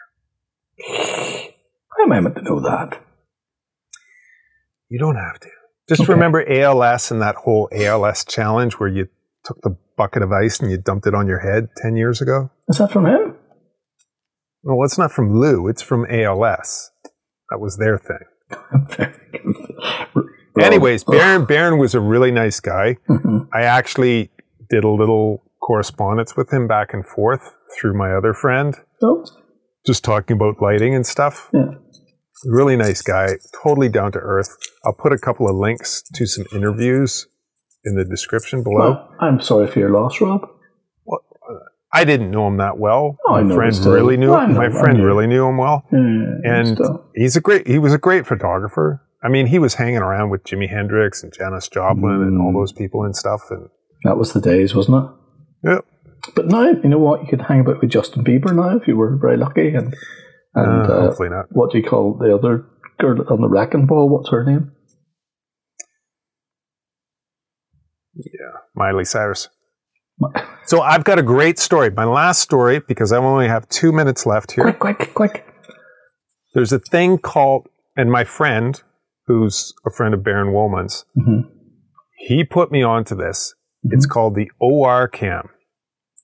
Am 2.02 2.12
I 2.12 2.20
meant 2.20 2.36
to 2.36 2.42
know 2.42 2.60
that? 2.60 3.00
You 4.88 4.98
don't 4.98 5.16
have 5.16 5.38
to. 5.40 5.48
Just 5.88 6.02
Okay. 6.02 6.12
remember 6.12 6.44
ALS 6.48 7.10
and 7.10 7.20
that 7.22 7.34
whole 7.36 7.68
ALS 7.72 8.24
challenge 8.24 8.74
where 8.74 8.88
you 8.88 9.08
took 9.44 9.60
the 9.62 9.76
bucket 9.96 10.22
of 10.22 10.30
ice 10.32 10.60
and 10.60 10.70
you 10.70 10.78
dumped 10.78 11.06
it 11.06 11.14
on 11.14 11.26
your 11.26 11.40
head 11.40 11.68
10 11.82 11.96
years 11.96 12.20
ago? 12.20 12.50
Is 12.68 12.78
that 12.78 12.90
from 12.92 13.06
him? 13.06 13.36
Well, 14.62 14.84
it's 14.84 14.98
not 14.98 15.10
from 15.12 15.34
Lou, 15.38 15.66
it's 15.68 15.82
from 15.82 16.06
ALS. 16.08 16.90
That 17.50 17.58
was 17.58 17.76
their 17.78 17.98
thing. 17.98 19.12
Anyways, 20.60 21.04
Baron 21.04 21.46
Baron 21.46 21.78
was 21.78 21.94
a 21.94 22.00
really 22.00 22.30
nice 22.30 22.60
guy. 22.60 22.96
Mhm. 23.08 23.48
I 23.52 23.62
actually 23.62 24.30
did 24.70 24.84
a 24.84 24.88
little 24.90 25.42
correspondence 25.62 26.36
with 26.36 26.52
him 26.52 26.66
back 26.68 26.92
and 26.92 27.06
forth 27.06 27.54
through 27.74 27.94
my 27.96 28.12
other 28.12 28.34
friend, 28.34 28.76
Oh, 29.02 29.24
just 29.86 30.04
talking 30.04 30.36
about 30.36 30.60
lighting 30.60 30.94
and 30.94 31.06
stuff. 31.06 31.48
yeah. 31.52 31.70
Really 32.44 32.76
nice 32.76 33.02
guy, 33.02 33.36
totally 33.62 33.88
down 33.88 34.12
to 34.12 34.18
earth. 34.18 34.56
I'll 34.84 34.92
put 34.94 35.12
a 35.12 35.18
couple 35.18 35.48
of 35.48 35.54
links 35.56 36.02
to 36.14 36.26
some 36.26 36.44
interviews 36.52 37.26
in 37.84 37.94
the 37.96 38.04
description 38.04 38.62
below. 38.62 38.90
Well, 38.90 39.08
I'm 39.20 39.40
sorry 39.40 39.66
for 39.68 39.78
your 39.78 39.90
loss, 39.90 40.20
Rob. 40.20 40.42
Well, 41.04 41.20
I 41.92 42.04
didn't 42.04 42.30
know 42.30 42.46
him 42.48 42.56
that 42.56 42.78
well. 42.78 43.16
Oh, 43.26 43.42
my 43.44 43.54
friend 43.54 43.76
really 43.86 44.16
knew 44.16 44.34
him. 44.34 44.54
know, 44.54 44.58
My 44.58 44.70
friend 44.70 44.98
knew. 44.98 45.04
really 45.06 45.26
knew 45.26 45.46
him 45.46 45.56
well. 45.58 45.84
Mm, 45.92 46.40
And 46.44 46.78
he's 47.14 47.36
a 47.36 47.40
great 47.40 47.66
he 47.66 47.78
was 47.78 47.92
a 47.92 47.98
great 47.98 48.26
photographer. 48.26 49.02
I 49.22 49.28
mean, 49.28 49.46
he 49.46 49.58
was 49.60 49.74
hanging 49.74 49.98
around 49.98 50.30
with 50.30 50.42
Jimi 50.42 50.68
Hendrix 50.68 51.22
and 51.22 51.32
Janis 51.32 51.68
Joplin 51.68 52.22
and 52.22 52.40
all 52.40 52.50
Mm. 52.52 52.54
those 52.60 52.72
people 52.72 53.04
and 53.04 53.14
stuff 53.14 53.42
and 53.50 53.68
that 54.04 54.16
was 54.18 54.32
the 54.32 54.40
days, 54.40 54.74
wasn't 54.74 55.04
it? 55.04 55.10
yeah. 55.68 55.78
But 56.34 56.46
now, 56.48 56.70
you 56.70 56.88
know 56.88 56.98
what? 56.98 57.20
You 57.22 57.28
could 57.28 57.42
hang 57.42 57.60
about 57.60 57.80
with 57.80 57.90
Justin 57.90 58.24
Bieber 58.24 58.54
now 58.54 58.76
if 58.76 58.86
you 58.88 58.96
were 58.96 59.16
very 59.16 59.36
lucky. 59.36 59.74
And 59.74 59.94
and 60.54 60.86
Uh, 60.86 60.92
uh, 60.92 61.00
hopefully 61.02 61.28
not. 61.30 61.46
what 61.50 61.70
do 61.72 61.78
you 61.78 61.84
call 61.84 62.14
the 62.18 62.34
other 62.34 62.64
girl 62.98 63.22
on 63.30 63.40
the 63.40 63.48
wrecking 63.48 63.86
ball? 63.86 64.08
What's 64.08 64.30
her 64.30 64.44
name? 64.44 64.72
Yeah, 68.14 68.60
Miley 68.74 69.04
Cyrus. 69.04 69.48
So 70.64 70.80
I've 70.80 71.02
got 71.02 71.18
a 71.18 71.22
great 71.24 71.58
story. 71.58 71.90
My 71.90 72.04
last 72.04 72.40
story, 72.40 72.78
because 72.86 73.10
I 73.10 73.16
only 73.16 73.48
have 73.48 73.68
two 73.68 73.90
minutes 73.90 74.26
left 74.26 74.52
here. 74.52 74.72
Quick, 74.72 74.96
quick, 74.96 75.12
quick! 75.14 75.46
There's 76.54 76.72
a 76.72 76.78
thing 76.78 77.18
called, 77.18 77.66
and 77.96 78.12
my 78.12 78.22
friend, 78.22 78.80
who's 79.26 79.74
a 79.84 79.90
friend 79.90 80.14
of 80.14 80.22
Baron 80.22 80.52
Wolman's, 80.52 81.04
Mhm. 81.18 81.50
he 82.16 82.44
put 82.44 82.70
me 82.70 82.80
onto 82.84 83.16
this. 83.16 83.56
It's 83.82 84.06
called 84.06 84.36
the 84.36 84.52
OrCam, 84.62 85.48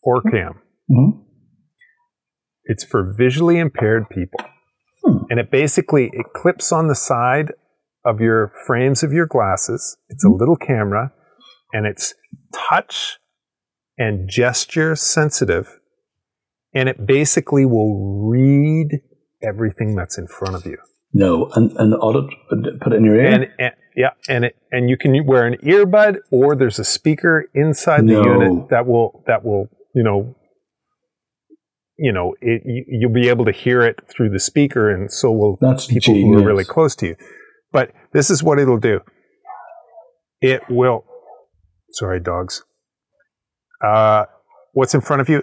or 0.04 0.22
cam. 0.22 0.60
Mhm. 0.88 1.24
It's 2.68 2.84
for 2.84 3.12
visually 3.16 3.58
impaired 3.58 4.08
people. 4.10 4.40
Hmm. 5.02 5.24
And 5.30 5.40
it 5.40 5.50
basically 5.50 6.10
it 6.12 6.26
clips 6.34 6.70
on 6.70 6.86
the 6.86 6.94
side 6.94 7.52
of 8.04 8.20
your 8.20 8.52
frames 8.66 9.02
of 9.02 9.12
your 9.12 9.26
glasses. 9.26 9.96
It's 10.08 10.24
Hmm. 10.24 10.32
a 10.32 10.36
little 10.36 10.56
camera 10.56 11.12
and 11.72 11.86
it's 11.86 12.14
touch 12.54 13.18
and 13.98 14.28
gesture 14.28 14.94
sensitive. 14.94 15.80
And 16.74 16.88
it 16.88 17.06
basically 17.06 17.64
will 17.64 18.28
read 18.30 19.00
everything 19.42 19.96
that's 19.96 20.18
in 20.18 20.28
front 20.28 20.54
of 20.54 20.66
you. 20.66 20.76
No, 21.12 21.50
and 21.54 21.72
and 21.78 21.94
put 22.80 22.92
it 22.92 22.96
in 22.96 23.04
your 23.04 23.16
ear. 23.16 23.26
And, 23.26 23.48
and 23.58 23.72
yeah, 23.96 24.10
and 24.28 24.44
it 24.44 24.56
and 24.70 24.90
you 24.90 24.96
can 24.96 25.24
wear 25.26 25.46
an 25.46 25.56
earbud 25.64 26.18
or 26.30 26.54
there's 26.54 26.78
a 26.78 26.84
speaker 26.84 27.46
inside 27.54 28.06
the 28.06 28.12
unit 28.22 28.68
that 28.68 28.86
will 28.86 29.24
that 29.26 29.44
will 29.44 29.68
you 29.94 30.02
know 30.04 30.36
you 31.98 32.12
know 32.12 32.34
it, 32.40 32.62
you, 32.64 32.84
you'll 32.88 33.12
be 33.12 33.28
able 33.28 33.44
to 33.44 33.52
hear 33.52 33.82
it 33.82 34.00
through 34.08 34.30
the 34.30 34.40
speaker, 34.40 34.90
and 34.90 35.12
so 35.12 35.30
will 35.32 35.58
That's 35.60 35.86
people 35.86 36.14
who 36.14 36.38
are 36.38 36.44
really 36.46 36.64
close 36.64 36.94
to 36.96 37.06
you. 37.08 37.16
But 37.72 37.92
this 38.12 38.30
is 38.30 38.42
what 38.42 38.58
it'll 38.58 38.78
do. 38.78 39.00
It 40.40 40.62
will. 40.70 41.04
Sorry, 41.92 42.20
dogs. 42.20 42.64
Uh, 43.84 44.24
what's 44.72 44.94
in 44.94 45.00
front 45.00 45.20
of 45.20 45.28
you? 45.28 45.42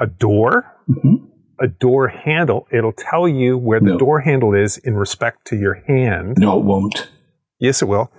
A 0.00 0.06
door. 0.06 0.64
Mhm. 0.88 1.28
A 1.60 1.68
door 1.68 2.08
handle. 2.08 2.66
It'll 2.72 2.92
tell 2.96 3.28
you 3.28 3.58
where 3.58 3.80
the 3.80 3.90
No. 3.90 3.98
door 3.98 4.20
handle 4.20 4.54
is 4.54 4.78
in 4.78 4.94
respect 4.96 5.46
to 5.48 5.56
your 5.56 5.74
hand. 5.86 6.38
No, 6.38 6.58
it 6.58 6.64
won't. 6.64 7.10
Yes, 7.58 7.82
it 7.82 7.86
will. 7.88 8.10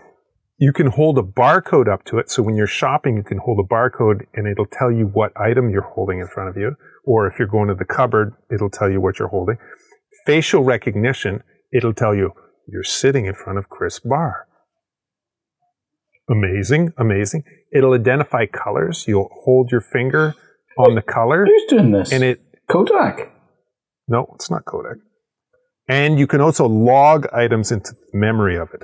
You 0.64 0.72
can 0.72 0.86
hold 0.92 1.18
a 1.18 1.24
barcode 1.24 1.92
up 1.92 2.04
to 2.06 2.20
it. 2.20 2.30
So 2.30 2.44
when 2.44 2.56
you're 2.56 2.68
shopping, 2.68 3.18
you 3.18 3.24
can 3.24 3.40
hold 3.40 3.58
a 3.60 3.68
barcode 3.68 4.28
and 4.36 4.46
it'll 4.48 4.68
tell 4.68 4.92
you 4.92 5.08
what 5.08 5.32
item 5.36 5.72
you're 5.72 5.82
holding 5.96 6.20
in 6.20 6.28
front 6.28 6.50
of 6.50 6.56
you. 6.56 6.76
Or 7.04 7.26
if 7.26 7.40
you're 7.40 7.48
going 7.48 7.70
to 7.70 7.74
the 7.74 7.84
cupboard, 7.84 8.36
it'll 8.54 8.70
tell 8.70 8.88
you 8.88 9.02
what 9.02 9.18
you're 9.18 9.30
holding. 9.30 9.56
Facial 10.28 10.64
recognition, 10.64 11.42
it'll 11.74 11.96
tell 11.96 12.14
you 12.14 12.34
you're 12.68 12.84
sitting 12.84 13.26
in 13.26 13.34
front 13.34 13.58
of 13.58 13.70
Chris 13.70 14.00
Barr. 14.00 14.46
Amazing, 16.30 16.94
amazing. 16.96 17.44
It'll 17.74 17.94
identify 17.94 18.46
colors. 18.46 19.06
You'll 19.08 19.32
hold 19.44 19.72
your 19.72 19.82
finger 19.82 20.36
on 20.78 20.94
the 20.94 21.02
color 21.02 21.44
Who's 21.48 21.66
doing 21.70 21.92
this? 21.92 22.12
and 22.12 22.24
it 22.24 22.40
Kodak. 22.70 23.32
no, 24.08 24.32
it's 24.36 24.52
not 24.52 24.66
Kodak. 24.66 24.98
And 25.88 26.20
you 26.20 26.28
can 26.28 26.40
also 26.40 26.68
log 26.68 27.26
items 27.34 27.72
into 27.72 27.94
the 27.94 28.18
memory 28.18 28.58
of 28.60 28.70
it. 28.76 28.84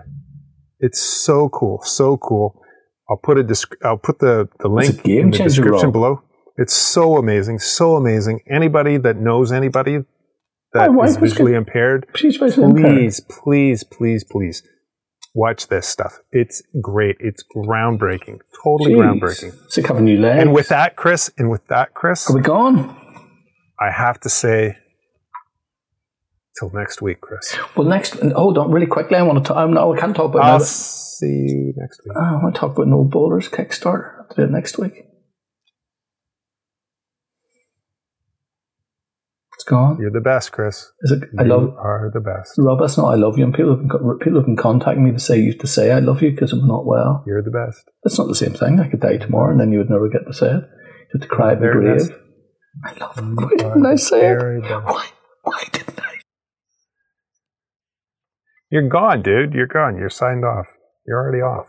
It's 0.80 1.00
so 1.02 1.50
cool, 1.50 1.82
so 1.84 2.18
cool. 2.18 2.62
I'll 3.10 3.18
put 3.18 3.38
a 3.38 3.44
descri- 3.44 3.84
I'll 3.84 3.98
put 3.98 4.20
the, 4.20 4.48
the 4.60 4.68
link 4.68 5.06
in 5.06 5.32
the 5.32 5.38
description 5.38 5.92
below. 5.92 6.22
It's 6.58 6.74
so 6.74 7.18
amazing, 7.18 7.60
so 7.60 7.96
amazing. 7.96 8.42
Anybody 8.52 8.98
that 8.98 9.18
knows 9.18 9.52
anybody 9.52 10.00
that 10.74 10.90
is 11.06 11.18
visually 11.18 11.52
good. 11.52 11.58
impaired, 11.60 12.08
She's 12.16 12.36
visually 12.38 12.70
impaired. 12.72 12.96
please, 12.98 13.20
please, 13.22 13.84
please, 13.84 14.24
please 14.24 14.64
watch 15.34 15.68
this 15.68 15.88
stuff. 15.88 16.20
It's 16.32 16.62
great. 16.82 17.16
It's 17.20 17.44
groundbreaking. 17.56 18.40
Totally 18.64 18.94
Jeez. 18.94 18.98
groundbreaking. 19.20 19.54
It's 19.66 19.78
like 19.78 19.88
having 19.88 20.06
new 20.06 20.20
legs. 20.20 20.42
And 20.42 20.54
with 20.54 20.68
that, 20.70 20.96
Chris, 20.96 21.32
and 21.38 21.50
with 21.50 21.66
that, 21.68 21.94
Chris, 21.94 22.30
Are 22.30 22.36
we 22.36 22.42
gone? 22.42 22.96
I 23.80 23.92
have 23.92 24.20
to 24.22 24.30
say, 24.30 24.78
till 26.60 26.72
next 26.74 27.02
week, 27.02 27.22
Chris. 27.22 27.56
Well, 27.76 27.88
next, 27.88 28.16
hold 28.20 28.58
on, 28.58 28.72
really 28.72 28.88
quickly. 28.88 29.18
I 29.18 29.22
want 29.24 29.44
to 29.46 29.56
um, 29.58 29.74
talk. 29.74 29.88
I'm 29.88 29.96
I 29.98 30.00
can't 30.00 30.16
talk 30.16 30.32
about 30.32 30.44
I'll 30.44 30.50
another- 30.56 30.66
see 30.66 31.26
you 31.28 31.74
next 31.78 32.02
week. 32.06 32.14
Oh, 32.16 32.22
I 32.22 32.44
want 32.44 32.56
to 32.56 32.60
talk 32.60 32.72
about 32.72 32.88
Noel 32.88 33.06
Bowler's 33.06 33.50
Kickstarter. 33.50 34.14
I'll 34.20 34.36
do 34.36 34.44
it 34.44 34.52
next 34.52 34.78
week. 34.78 35.04
It's 39.56 39.64
gone. 39.64 39.98
You're 40.00 40.12
the 40.12 40.22
best, 40.22 40.52
Chris. 40.52 40.92
Is 41.02 41.12
it? 41.12 41.24
I 41.40 41.44
you 41.44 41.50
love 41.50 41.74
are 41.80 42.12
the 42.14 42.20
best. 42.20 42.54
Rob. 42.60 42.80
That's 42.80 42.96
not 42.98 43.08
I 43.08 43.16
love 43.16 43.40
you. 43.40 43.44
And 43.46 43.54
people 43.56 43.76
have 43.76 43.80
been, 43.88 44.20
people 44.20 44.38
have 44.38 44.46
been 44.46 44.56
contacting 44.56 45.04
me 45.04 45.12
to 45.14 45.20
say 45.20 45.40
used 45.40 45.60
to 45.62 45.68
say 45.68 45.92
I 45.92 45.98
love 46.00 46.22
you 46.22 46.30
because 46.30 46.54
I'm 46.54 46.68
not 46.68 46.86
well. 46.86 47.24
You're 47.26 47.42
the 47.42 47.50
best. 47.50 47.84
That's 48.04 48.20
not 48.20 48.28
the 48.28 48.36
same 48.36 48.54
thing. 48.54 48.80
I 48.80 48.88
could 48.88 49.00
die 49.00 49.18
tomorrow 49.18 49.50
and 49.52 49.60
then 49.60 49.72
you 49.72 49.80
would 49.80 49.90
never 49.90 50.10
get 50.10 50.28
to 50.28 50.34
say 50.34 50.48
it. 50.48 50.62
You 50.62 51.20
have 51.20 51.22
to 51.22 51.28
cry 51.28 51.54
at 51.54 51.60
the 51.60 51.70
grave. 51.72 51.98
best. 51.98 52.12
I 52.86 52.94
love. 53.00 53.18
Why 53.18 53.50
didn't 53.58 53.86
I 53.88 53.96
say 53.96 54.28
it? 54.34 54.38
Why? 54.86 55.08
Why 55.42 55.64
didn't 55.72 56.00
I? 56.02 56.07
You're 58.70 58.90
gone, 58.90 59.22
dude. 59.22 59.54
You're 59.54 59.68
gone. 59.68 59.98
You're 59.98 60.10
signed 60.10 60.44
off. 60.44 60.68
You're 61.06 61.18
already 61.18 61.42
off. 61.42 61.68